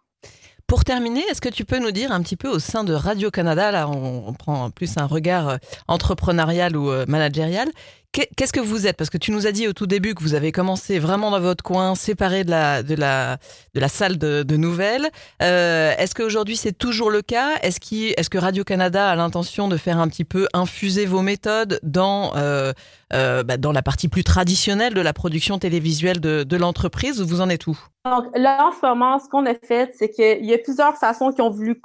Pour 0.67 0.83
terminer, 0.83 1.21
est-ce 1.31 1.41
que 1.41 1.49
tu 1.49 1.65
peux 1.65 1.79
nous 1.79 1.93
dire 1.93 2.11
un 2.11 2.21
petit 2.21 2.37
peu 2.37 2.49
au 2.49 2.59
sein 2.59 2.83
de 2.83 2.93
Radio-Canada, 2.93 3.71
là 3.71 3.89
on, 3.89 4.33
prend 4.33 4.71
plus 4.71 4.97
un 4.97 5.07
regard 5.07 5.49
euh, 5.49 5.57
entrepreneurial 5.87 6.77
ou 6.77 6.91
managérial, 7.07 7.69
Qu'est-ce 8.13 8.53
que 8.53 8.61
vous 8.61 8.87
êtes? 8.87 8.97
Parce 8.97 9.11
que 9.11 9.19
tu 9.19 9.31
nous 9.31 9.47
as 9.47 9.53
dit 9.53 9.69
au 9.69 9.73
tout 9.73 9.87
début 9.87 10.15
que 10.15 10.23
vous 10.23 10.35
avez 10.35 10.51
commencé 10.51 10.99
vraiment 10.99 11.31
dans 11.31 11.41
votre 11.41 11.63
coin, 11.63 11.95
séparé 11.95 12.45
de 12.45 12.51
la, 12.51 12.83
de 12.83 12.95
la, 12.95 13.37
de 13.75 13.81
la 13.81 13.89
salle 13.89 14.17
de, 14.17 14.57
nouvelles. 14.57 15.11
Euh, 15.43 15.93
est-ce 15.99 16.15
qu'aujourd'hui 16.15 16.57
c'est 16.57 16.73
toujours 16.73 17.11
le 17.11 17.21
cas? 17.21 17.57
Est-ce 17.63 17.79
est 17.95 18.19
est 18.19 18.29
que 18.29 18.39
Radio-Canada 18.39 19.11
a 19.11 19.17
l'intention 19.17 19.69
de 19.69 19.77
faire 19.77 19.99
un 19.99 20.09
petit 20.09 20.25
peu 20.25 20.49
infuser 20.55 21.05
vos 21.05 21.21
méthodes 21.21 21.79
dans, 21.83 22.35
euh, 22.37 22.73
euh, 23.13 23.43
bah, 23.43 23.59
dans 23.59 23.73
la 23.73 23.83
partie 23.83 24.09
plus 24.09 24.25
traditionnelle 24.25 24.95
de 24.95 25.03
la 25.03 25.13
production 25.13 25.59
télévisuelle 25.59 26.21
de, 26.21 26.43
de 26.43 26.57
l'entreprise? 26.57 27.21
Vous 27.21 27.43
en 27.43 27.51
êtes 27.51 27.67
où? 27.67 27.79
Donc 28.07 28.25
là, 28.35 28.69
en 28.69 28.73
ce 28.73 28.87
moment, 28.87 29.19
ce 29.19 29.29
qu'on 29.29 29.45
a 29.45 29.55
fait, 29.55 29.93
c'est 29.99 30.09
qu'il 30.09 30.47
y 30.47 30.55
a 30.55 30.59
plusieurs 30.59 30.97
façons 30.97 31.33
qui 31.33 31.43
ont 31.43 31.51
voulu 31.51 31.83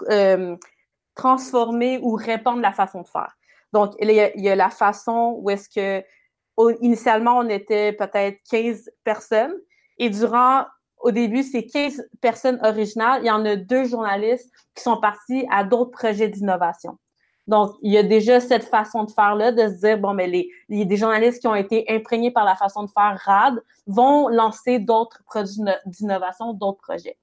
transformer 1.16 2.00
ou 2.02 2.16
répandre 2.16 2.62
la 2.62 2.72
façon 2.72 3.02
de 3.02 3.08
faire. 3.08 3.36
Donc, 3.74 3.94
il 4.00 4.12
y 4.12 4.50
a, 4.50 4.56
la 4.56 4.70
façon 4.70 5.36
où 5.40 5.50
est-ce 5.50 5.70
que 5.70 6.04
initialement, 6.82 7.38
on 7.38 7.50
était 7.50 7.94
peut-être 7.94 8.40
15 8.50 8.92
personnes. 9.04 9.54
Et 9.98 10.10
durant, 10.10 10.66
au 11.00 11.12
début, 11.12 11.44
ces 11.44 11.66
15 11.66 12.08
personnes 12.22 12.60
originales, 12.64 13.22
il 13.24 13.28
y 13.28 13.32
en 13.32 13.46
a 13.46 13.56
deux 13.56 13.86
journalistes 13.86 14.52
qui 14.76 14.84
sont 14.84 15.00
partis 15.00 15.46
à 15.50 15.64
d'autres 15.64 15.92
projets 15.92 16.30
d'innovation. 16.30 16.98
Donc, 17.48 17.72
il 17.82 17.92
y 17.92 17.98
a 17.98 18.04
déjà 18.04 18.40
cette 18.40 18.64
façon 18.64 19.04
de 19.04 19.12
faire-là, 19.12 19.52
de 19.52 19.68
se 19.68 19.80
dire, 19.80 19.98
bon, 19.98 20.14
mais 20.14 20.28
les, 20.28 20.50
a 20.72 20.86
des 20.86 20.98
journalistes 20.98 21.42
qui 21.42 21.48
ont 21.48 21.56
été 21.56 21.86
imprégnés 21.90 22.32
par 22.32 22.46
la 22.46 22.56
façon 22.56 22.84
de 22.84 22.90
faire 22.90 23.20
RAD 23.26 23.62
vont 23.88 24.28
lancer 24.28 24.80
d'autres 24.80 25.24
produits 25.26 25.62
d'innovation, 25.86 26.54
d'autres 26.54 26.80
projets. 26.80 27.18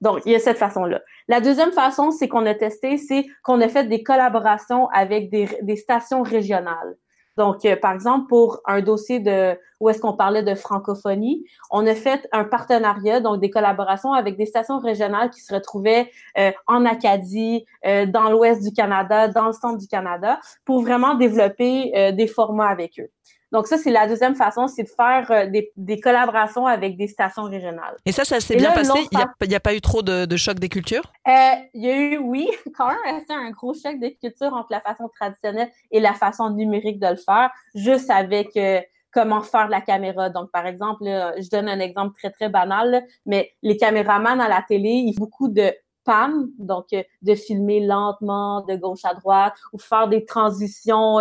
Donc, 0.00 0.22
il 0.24 0.32
y 0.32 0.34
a 0.34 0.38
cette 0.38 0.58
façon-là. 0.58 1.00
La 1.28 1.40
deuxième 1.40 1.72
façon, 1.72 2.10
c'est 2.10 2.28
qu'on 2.28 2.46
a 2.46 2.54
testé, 2.54 2.96
c'est 2.96 3.26
qu'on 3.42 3.60
a 3.60 3.68
fait 3.68 3.84
des 3.84 4.02
collaborations 4.02 4.88
avec 4.88 5.30
des, 5.30 5.76
stations 5.76 6.22
régionales. 6.22 6.96
Donc, 7.36 7.64
euh, 7.64 7.76
par 7.76 7.92
exemple, 7.92 8.26
pour 8.28 8.60
un 8.66 8.80
dossier 8.80 9.20
de 9.20 9.58
où 9.78 9.88
est-ce 9.88 10.00
qu'on 10.00 10.14
parlait 10.14 10.42
de 10.42 10.54
francophonie, 10.54 11.44
on 11.70 11.86
a 11.86 11.94
fait 11.94 12.28
un 12.32 12.44
partenariat, 12.44 13.20
donc 13.20 13.40
des 13.40 13.50
collaborations 13.50 14.12
avec 14.12 14.36
des 14.36 14.46
stations 14.46 14.78
régionales 14.78 15.30
qui 15.30 15.40
se 15.40 15.54
retrouvaient 15.54 16.10
euh, 16.38 16.50
en 16.66 16.84
Acadie, 16.84 17.64
euh, 17.86 18.04
dans 18.04 18.30
l'ouest 18.30 18.62
du 18.62 18.72
Canada, 18.72 19.28
dans 19.28 19.46
le 19.46 19.52
centre 19.52 19.78
du 19.78 19.86
Canada, 19.86 20.40
pour 20.64 20.82
vraiment 20.82 21.14
développer 21.14 22.12
des 22.12 22.26
formats 22.26 22.68
avec 22.68 22.98
eux. 22.98 23.10
Donc 23.52 23.66
ça, 23.66 23.78
c'est 23.78 23.90
la 23.90 24.06
deuxième 24.06 24.36
façon, 24.36 24.68
c'est 24.68 24.84
de 24.84 24.88
faire 24.88 25.26
euh, 25.30 25.46
des, 25.46 25.72
des, 25.76 25.98
collaborations 25.98 26.66
avec 26.66 26.96
des 26.96 27.08
stations 27.08 27.44
régionales. 27.44 27.96
Et 28.06 28.12
ça, 28.12 28.24
ça 28.24 28.38
s'est 28.40 28.56
bien 28.56 28.70
passé? 28.70 28.92
Il 29.10 29.18
n'y 29.48 29.54
a, 29.54 29.56
a, 29.56 29.60
pas 29.60 29.74
eu 29.74 29.80
trop 29.80 30.02
de, 30.02 30.24
de 30.24 30.36
choc 30.36 30.60
des 30.60 30.68
cultures? 30.68 31.12
Euh, 31.26 31.32
il 31.74 31.84
y 31.84 31.90
a 31.90 31.96
eu, 31.96 32.18
oui, 32.18 32.48
quand 32.76 32.86
même 32.86 33.20
c'est 33.26 33.34
un 33.34 33.50
gros 33.50 33.74
choc 33.74 33.98
des 33.98 34.14
cultures 34.14 34.52
entre 34.52 34.68
la 34.70 34.80
façon 34.80 35.08
traditionnelle 35.08 35.70
et 35.90 35.98
la 35.98 36.14
façon 36.14 36.50
numérique 36.50 37.00
de 37.00 37.08
le 37.08 37.16
faire, 37.16 37.50
juste 37.74 38.10
avec 38.10 38.56
euh, 38.56 38.80
comment 39.12 39.40
faire 39.40 39.68
la 39.68 39.80
caméra. 39.80 40.30
Donc, 40.30 40.52
par 40.52 40.66
exemple, 40.66 41.02
je 41.04 41.50
donne 41.50 41.68
un 41.68 41.80
exemple 41.80 42.14
très, 42.16 42.30
très 42.30 42.48
banal, 42.48 43.04
mais 43.26 43.50
les 43.62 43.76
caméramans 43.76 44.40
à 44.40 44.48
la 44.48 44.62
télé, 44.62 44.90
ils 44.90 45.14
font 45.14 45.24
beaucoup 45.24 45.48
de 45.48 45.72
panne, 46.04 46.48
donc 46.58 46.86
de 46.92 47.34
filmer 47.34 47.80
lentement 47.80 48.64
de 48.64 48.76
gauche 48.76 49.04
à 49.04 49.14
droite 49.14 49.54
ou 49.72 49.78
faire 49.78 50.06
des 50.08 50.24
transitions 50.24 51.16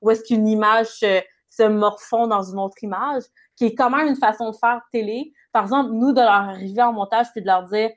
où 0.00 0.10
est-ce 0.10 0.22
qu'une 0.22 0.46
image 0.46 1.04
se 1.56 1.64
morfond 1.64 2.26
dans 2.26 2.42
une 2.42 2.58
autre 2.58 2.82
image, 2.82 3.24
qui 3.56 3.66
est 3.66 3.74
quand 3.74 3.90
même 3.90 4.08
une 4.08 4.16
façon 4.16 4.50
de 4.50 4.56
faire 4.56 4.80
télé. 4.90 5.32
Par 5.52 5.64
exemple, 5.64 5.90
nous, 5.92 6.12
de 6.12 6.20
leur 6.20 6.30
arriver 6.30 6.82
en 6.82 6.92
montage, 6.92 7.26
puis 7.32 7.42
de 7.42 7.46
leur 7.46 7.64
dire 7.64 7.90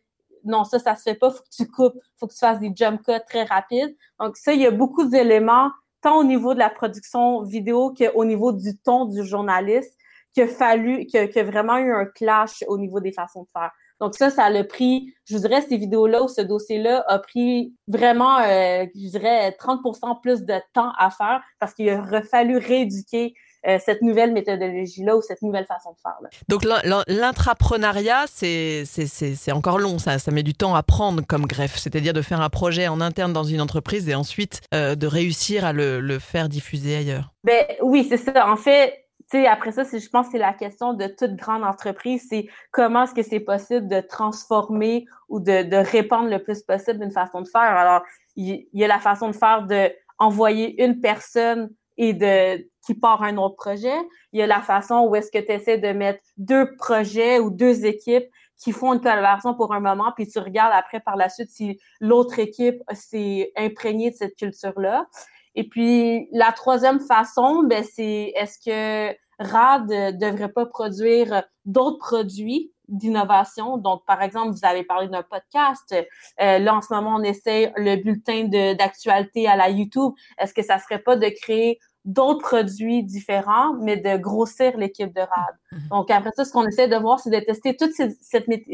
non, 0.44 0.64
ça, 0.64 0.78
ça 0.78 0.96
se 0.96 1.02
fait 1.02 1.16
pas, 1.16 1.32
faut 1.32 1.42
que 1.42 1.56
tu 1.56 1.68
coupes, 1.68 1.98
faut 2.20 2.28
que 2.28 2.34
tu 2.34 2.40
fasses 2.40 2.60
des 2.60 2.72
jump 2.76 3.02
cuts 3.04 3.14
très 3.28 3.44
rapides. 3.44 3.96
Donc, 4.20 4.38
ça, 4.38 4.54
il 4.54 4.62
y 4.62 4.68
a 4.68 4.72
beaucoup 4.72 5.06
d'éléments, 5.06 5.72
tant 6.02 6.20
au 6.20 6.24
niveau 6.24 6.54
de 6.54 6.60
la 6.60 6.70
production 6.70 7.42
vidéo 7.42 7.94
qu'au 7.98 8.26
niveau 8.26 8.52
du 8.52 8.78
ton 8.78 9.06
du 9.06 9.26
journaliste, 9.26 9.98
qu'il 10.34 10.44
a 10.44 10.48
fallu, 10.48 11.06
qu'il 11.08 11.32
y 11.34 11.40
a 11.40 11.44
vraiment 11.44 11.78
eu 11.78 11.92
un 11.92 12.06
clash 12.06 12.64
au 12.68 12.78
niveau 12.78 13.00
des 13.00 13.12
façons 13.12 13.44
de 13.44 13.50
faire. 13.50 13.72
Donc 14.02 14.16
ça, 14.16 14.30
ça 14.30 14.46
a 14.46 14.64
pris, 14.64 15.14
je 15.26 15.38
dirais, 15.38 15.62
ces 15.62 15.78
vidéos-là 15.78 16.24
ou 16.24 16.28
ce 16.28 16.42
dossier-là 16.42 17.06
a 17.08 17.20
pris 17.20 17.74
vraiment, 17.88 18.40
euh, 18.40 18.86
je 18.94 19.10
dirais, 19.10 19.54
30 19.54 19.82
plus 20.22 20.44
de 20.44 20.56
temps 20.74 20.92
à 20.98 21.10
faire 21.10 21.42
parce 21.60 21.74
qu'il 21.74 21.90
a 21.90 22.22
fallu 22.24 22.58
rééduquer 22.58 23.34
euh, 23.68 23.78
cette 23.84 24.02
nouvelle 24.02 24.32
méthodologie-là 24.34 25.16
ou 25.16 25.22
cette 25.22 25.42
nouvelle 25.42 25.66
façon 25.66 25.92
de 25.92 25.98
faire. 26.02 26.18
Là. 26.22 26.30
Donc 26.48 26.64
l'intrapreneuriat, 27.08 28.26
c'est 28.28 29.52
encore 29.52 29.80
long, 29.80 30.00
ça, 30.00 30.20
ça 30.20 30.32
met 30.32 30.44
du 30.44 30.54
temps 30.54 30.76
à 30.76 30.84
prendre 30.84 31.22
comme 31.26 31.46
greffe, 31.46 31.78
c'est-à-dire 31.78 32.14
de 32.14 32.22
faire 32.22 32.42
un 32.42 32.50
projet 32.50 32.88
en 32.88 33.02
interne 33.02 33.34
dans 33.34 33.44
une 33.44 33.62
entreprise 33.62 34.08
et 34.10 34.16
ensuite 34.16 34.62
euh, 34.74 34.96
de 34.96 35.08
réussir 35.08 35.66
à 35.66 35.74
le, 35.74 36.00
le 36.00 36.20
faire 36.20 36.50
diffuser 36.50 36.96
ailleurs. 36.96 37.32
Ben 37.44 37.66
oui, 37.82 38.06
c'est 38.10 38.18
ça. 38.18 38.50
En 38.50 38.58
fait, 38.58 39.06
après 39.48 39.72
ça, 39.72 39.84
je 39.84 40.10
pense 40.10 40.28
que 40.28 40.34
c'est 40.34 40.38
la 40.38 40.54
question 40.54 40.94
de 40.94 41.08
toute 41.08 41.36
grande 41.36 41.64
entreprise, 41.64 42.26
c'est 42.30 42.48
comment 42.72 43.04
est-ce 43.04 43.14
que 43.14 43.24
c'est 43.24 43.40
possible 43.40 43.88
de 43.88 44.00
transformer 44.00 45.06
ou 45.28 45.40
de, 45.40 45.64
de 45.64 45.76
répandre 45.76 46.30
le 46.30 46.42
plus 46.42 46.62
possible 46.62 47.04
une 47.04 47.12
façon 47.12 47.42
de 47.42 47.48
faire. 47.48 47.62
Alors, 47.62 48.02
il 48.36 48.68
y, 48.74 48.84
a 48.84 48.88
la 48.88 49.00
façon 49.00 49.30
de 49.30 49.36
faire 49.36 49.66
de 49.66 49.92
envoyer 50.20 50.84
une 50.84 51.02
personne 51.02 51.70
et 51.98 52.14
de 52.14 52.68
qui 52.86 52.94
part 52.94 53.24
un 53.24 53.38
autre 53.38 53.56
projet. 53.56 53.96
Il 54.32 54.40
y 54.40 54.44
a 54.44 54.48
la 54.48 54.62
façon 54.62 55.08
où 55.08 55.16
est-ce 55.16 55.32
que 55.32 55.44
tu 55.44 55.52
essaies 55.52 55.78
de 55.78 55.90
mettre 55.90 56.24
deux 56.38 56.76
projets 56.76 57.40
ou 57.40 57.50
deux 57.50 57.86
équipes 57.86 58.28
qui 58.58 58.72
font 58.72 58.94
une 58.94 59.02
collaboration 59.02 59.54
pour 59.54 59.74
un 59.74 59.80
moment, 59.80 60.14
puis 60.16 60.28
tu 60.28 60.40
regardes 60.40 60.74
après 60.74 61.00
par 61.00 61.18
la 61.18 61.30
suite 61.30 61.50
si 61.50 61.80
l'autre 62.00 62.40
équipe 62.40 62.82
s'est 62.94 63.52
imprégnée 63.58 64.12
de 64.12 64.16
cette 64.16 64.36
culture-là. 64.36 65.08
Et 65.56 65.68
puis 65.68 66.28
la 66.32 66.52
troisième 66.52 67.00
façon, 67.00 67.64
ben 67.64 67.84
c'est 67.84 68.34
est-ce 68.36 68.60
que 68.60 69.16
RAD 69.40 70.18
devrait 70.18 70.52
pas 70.52 70.66
produire 70.66 71.44
d'autres 71.66 72.00
produits 72.00 72.72
d'innovation. 72.88 73.78
Donc, 73.78 74.06
par 74.06 74.22
exemple, 74.22 74.52
vous 74.52 74.66
avez 74.66 74.84
parlé 74.84 75.08
d'un 75.08 75.24
podcast. 75.24 75.94
Euh, 75.94 76.60
là, 76.60 76.76
en 76.76 76.82
ce 76.82 76.94
moment, 76.94 77.16
on 77.16 77.24
essaie 77.24 77.74
le 77.78 77.96
bulletin 77.96 78.46
d'actualité 78.74 79.48
à 79.48 79.56
la 79.56 79.70
YouTube. 79.70 80.14
Est-ce 80.38 80.54
que 80.54 80.64
ça 80.64 80.80
serait 80.80 81.00
pas 81.00 81.16
de 81.16 81.28
créer 81.28 81.80
d'autres 82.04 82.42
produits 82.42 83.04
différents, 83.04 83.74
mais 83.82 83.98
de 83.98 84.18
grossir 84.18 84.78
l'équipe 84.78 85.14
de 85.14 85.22
RAD? 85.22 85.56
Mhm. 85.72 85.88
Donc, 85.90 86.12
après 86.12 86.32
ça, 86.36 86.46
ce 86.46 86.52
qu'on 86.52 86.68
essaie 86.68 86.88
de 86.88 86.98
voir, 86.98 87.20
c'est 87.20 87.32
de 87.32 87.40
tester 87.40 87.76
toutes 87.76 87.94
ces, 87.94 88.18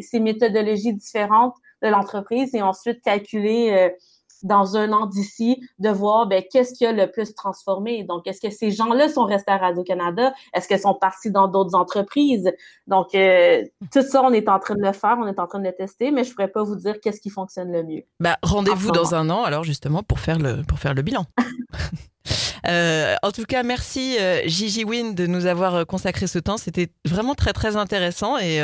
ces 0.02 0.20
méthodologies 0.20 0.94
différentes 0.94 1.56
de 1.82 1.88
l'entreprise 1.88 2.54
et 2.54 2.62
ensuite 2.62 3.02
calculer 3.02 3.72
euh, 3.72 3.90
dans 4.44 4.78
un 4.78 4.92
an 4.92 5.06
d'ici, 5.06 5.62
de 5.80 5.90
voir 5.90 6.28
ben, 6.28 6.44
qu'est-ce 6.52 6.74
qui 6.74 6.86
a 6.86 6.92
le 6.92 7.10
plus 7.10 7.34
transformé? 7.34 8.04
Donc, 8.04 8.28
est-ce 8.28 8.42
que 8.42 8.50
ces 8.50 8.72
gens-là 8.72 9.10
sont 9.10 9.26
restés 9.26 9.52
à 9.52 9.58
Radio-Canada? 9.58 10.34
Est-ce 10.54 10.68
qu'ils 10.68 10.80
sont 10.80 10.94
partis 10.94 11.32
dans 11.32 11.48
d'autres 11.48 11.76
entreprises? 11.76 12.52
Donc, 12.88 13.16
euh, 13.16 13.64
tout 13.92 14.02
ça, 14.02 14.24
on 14.24 14.32
est 14.32 14.50
en 14.50 14.60
train 14.60 14.76
de 14.76 14.82
le 14.82 14.94
faire, 14.94 15.18
on 15.20 15.28
est 15.28 15.40
en 15.40 15.48
train 15.48 15.60
de 15.60 15.66
le 15.66 15.74
tester, 15.74 16.12
mais 16.12 16.24
je 16.24 16.30
ne 16.30 16.36
pourrais 16.36 16.48
pas 16.48 16.64
vous 16.64 16.76
dire 16.76 17.00
qu'est-ce 17.02 17.22
qui 17.22 17.30
fonctionne 17.30 17.72
le 17.72 17.84
mieux. 17.84 18.04
Bah, 18.20 18.38
rendez-vous 18.44 18.92
dans 18.92 19.16
un 19.16 19.30
an, 19.30 19.44
alors, 19.44 19.64
justement, 19.64 20.04
pour 20.04 20.20
faire 20.20 20.40
le, 20.40 20.64
pour 20.64 20.80
faire 20.80 20.94
le 20.94 21.02
bilan. 21.02 21.26
Euh, 22.68 23.16
en 23.24 23.32
tout 23.32 23.46
cas, 23.46 23.64
merci 23.64 24.18
euh, 24.20 24.42
Gigi 24.46 24.84
Win 24.84 25.16
de 25.16 25.26
nous 25.26 25.46
avoir 25.46 25.76
euh, 25.76 25.86
consacré 25.86 26.28
ce 26.28 26.40
temps. 26.40 26.58
C'était 26.58 26.90
vraiment 27.06 27.36
très 27.36 27.54
très 27.54 27.76
intéressant 27.76 28.38
et 28.38 28.62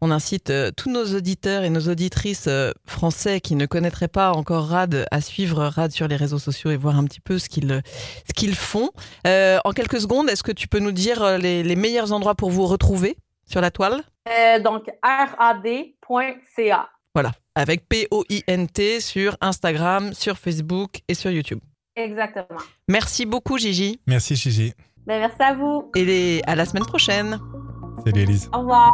on 0.00 0.10
incite 0.10 0.52
tous 0.76 0.90
nos 0.90 1.04
auditeurs 1.14 1.64
et 1.64 1.70
nos 1.70 1.88
auditrices 1.88 2.48
français 2.86 3.40
qui 3.40 3.54
ne 3.56 3.66
connaîtraient 3.66 4.08
pas 4.08 4.32
encore 4.32 4.68
Rad 4.68 5.06
à 5.10 5.20
suivre 5.20 5.64
Rad 5.66 5.92
sur 5.92 6.08
les 6.08 6.16
réseaux 6.16 6.38
sociaux 6.38 6.70
et 6.70 6.76
voir 6.76 6.98
un 6.98 7.04
petit 7.04 7.20
peu 7.20 7.38
ce 7.38 7.48
qu'ils 7.48 7.82
ce 8.26 8.32
qu'ils 8.34 8.54
font. 8.54 8.90
en 9.26 9.72
quelques 9.74 10.00
secondes, 10.00 10.28
est-ce 10.28 10.42
que 10.42 10.52
tu 10.52 10.68
peux 10.68 10.78
nous 10.78 10.92
dire 10.92 11.38
les, 11.38 11.62
les, 11.62 11.76
meilleurs 11.76 12.12
endroits 12.12 12.34
pour 12.34 12.50
vous 12.50 12.66
retrouver 12.66 13.16
sur 13.46 13.60
la 13.60 13.70
toile? 13.70 14.02
Donc 14.62 14.84
rad.ca. 15.02 16.88
Voilà, 17.14 17.32
avec 17.54 17.88
P-O-I-N-T 17.88 19.00
sur 19.00 19.36
Instagram, 19.40 20.14
sur 20.14 20.38
Facebook 20.38 21.00
et 21.08 21.14
sur 21.14 21.30
YouTube. 21.30 21.60
Exactement. 21.96 22.60
Merci 22.88 23.26
beaucoup, 23.26 23.58
Gigi. 23.58 24.00
Merci, 24.06 24.36
Gigi. 24.36 24.72
Ben, 25.06 25.20
merci 25.20 25.42
à 25.42 25.54
vous. 25.54 25.90
Et 25.94 26.42
à 26.46 26.56
la 26.56 26.64
semaine 26.64 26.84
prochaine. 26.86 27.38
Salut, 28.04 28.22
Elise. 28.22 28.50
Au 28.52 28.60
revoir. 28.60 28.90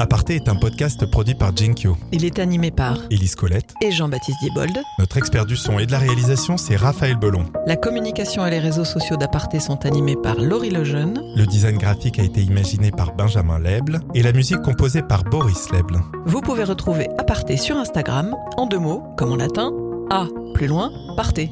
Aparté 0.00 0.36
est 0.36 0.48
un 0.48 0.56
podcast 0.56 1.04
produit 1.04 1.34
par 1.34 1.54
Jinkyo. 1.54 1.94
Il 2.10 2.24
est 2.24 2.38
animé 2.38 2.70
par 2.70 2.96
Élise 3.10 3.34
Colette 3.34 3.74
et 3.82 3.92
Jean-Baptiste 3.92 4.38
Diebold. 4.40 4.80
Notre 4.98 5.18
expert 5.18 5.44
du 5.44 5.56
son 5.56 5.78
et 5.78 5.84
de 5.84 5.92
la 5.92 5.98
réalisation, 5.98 6.56
c'est 6.56 6.74
Raphaël 6.74 7.16
Belon. 7.16 7.44
La 7.66 7.76
communication 7.76 8.46
et 8.46 8.50
les 8.50 8.60
réseaux 8.60 8.86
sociaux 8.86 9.18
d'Aparté 9.18 9.60
sont 9.60 9.84
animés 9.84 10.16
par 10.16 10.36
Laurie 10.36 10.70
Lejeune. 10.70 11.20
Le 11.36 11.44
design 11.44 11.76
graphique 11.76 12.18
a 12.18 12.22
été 12.22 12.40
imaginé 12.40 12.90
par 12.90 13.14
Benjamin 13.14 13.58
Leble 13.58 14.00
et 14.14 14.22
la 14.22 14.32
musique 14.32 14.62
composée 14.62 15.02
par 15.02 15.22
Boris 15.24 15.70
Leble. 15.70 16.00
Vous 16.24 16.40
pouvez 16.40 16.64
retrouver 16.64 17.10
Aparté 17.18 17.58
sur 17.58 17.76
Instagram 17.76 18.34
en 18.56 18.64
deux 18.64 18.78
mots, 18.78 19.02
comme 19.18 19.32
en 19.32 19.36
latin, 19.36 19.70
A, 20.08 20.28
plus 20.54 20.66
loin, 20.66 20.90
partez. 21.14 21.50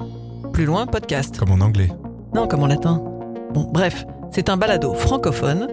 Plus 0.55 0.65
loin, 0.65 0.87
podcast. 0.87 1.37
Comme 1.39 1.51
en 1.51 1.63
anglais. 1.63 1.91
Non, 2.35 2.49
comme 2.49 2.63
en 2.63 2.67
latin. 2.67 3.03
Bon, 3.53 3.69
bref, 3.71 4.07
c'est 4.31 4.49
un 4.49 4.57
balado 4.57 4.95
francophone 4.95 5.69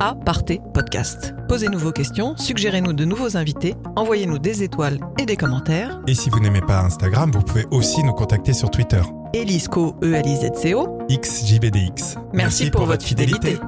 à 0.00 0.14
Partez 0.14 0.60
Podcast. 0.74 1.34
Posez-nous 1.48 1.78
vos 1.78 1.92
questions, 1.92 2.36
suggérez-nous 2.36 2.92
de 2.92 3.04
nouveaux 3.04 3.36
invités, 3.36 3.74
envoyez-nous 3.96 4.38
des 4.38 4.62
étoiles 4.62 4.98
et 5.18 5.26
des 5.26 5.36
commentaires. 5.36 6.00
Et 6.06 6.14
si 6.14 6.30
vous 6.30 6.40
n'aimez 6.40 6.60
pas 6.60 6.80
Instagram, 6.80 7.30
vous 7.32 7.42
pouvez 7.42 7.66
aussi 7.70 8.02
nous 8.04 8.12
contacter 8.12 8.52
sur 8.52 8.70
Twitter. 8.70 9.00
Elisco, 9.34 9.96
E-L-I-Z-C-O. 10.02 10.98
XJBDX. 11.10 12.16
Merci, 12.32 12.70
pour, 12.70 12.86
votre 12.86 13.04
fidélité. 13.04 13.58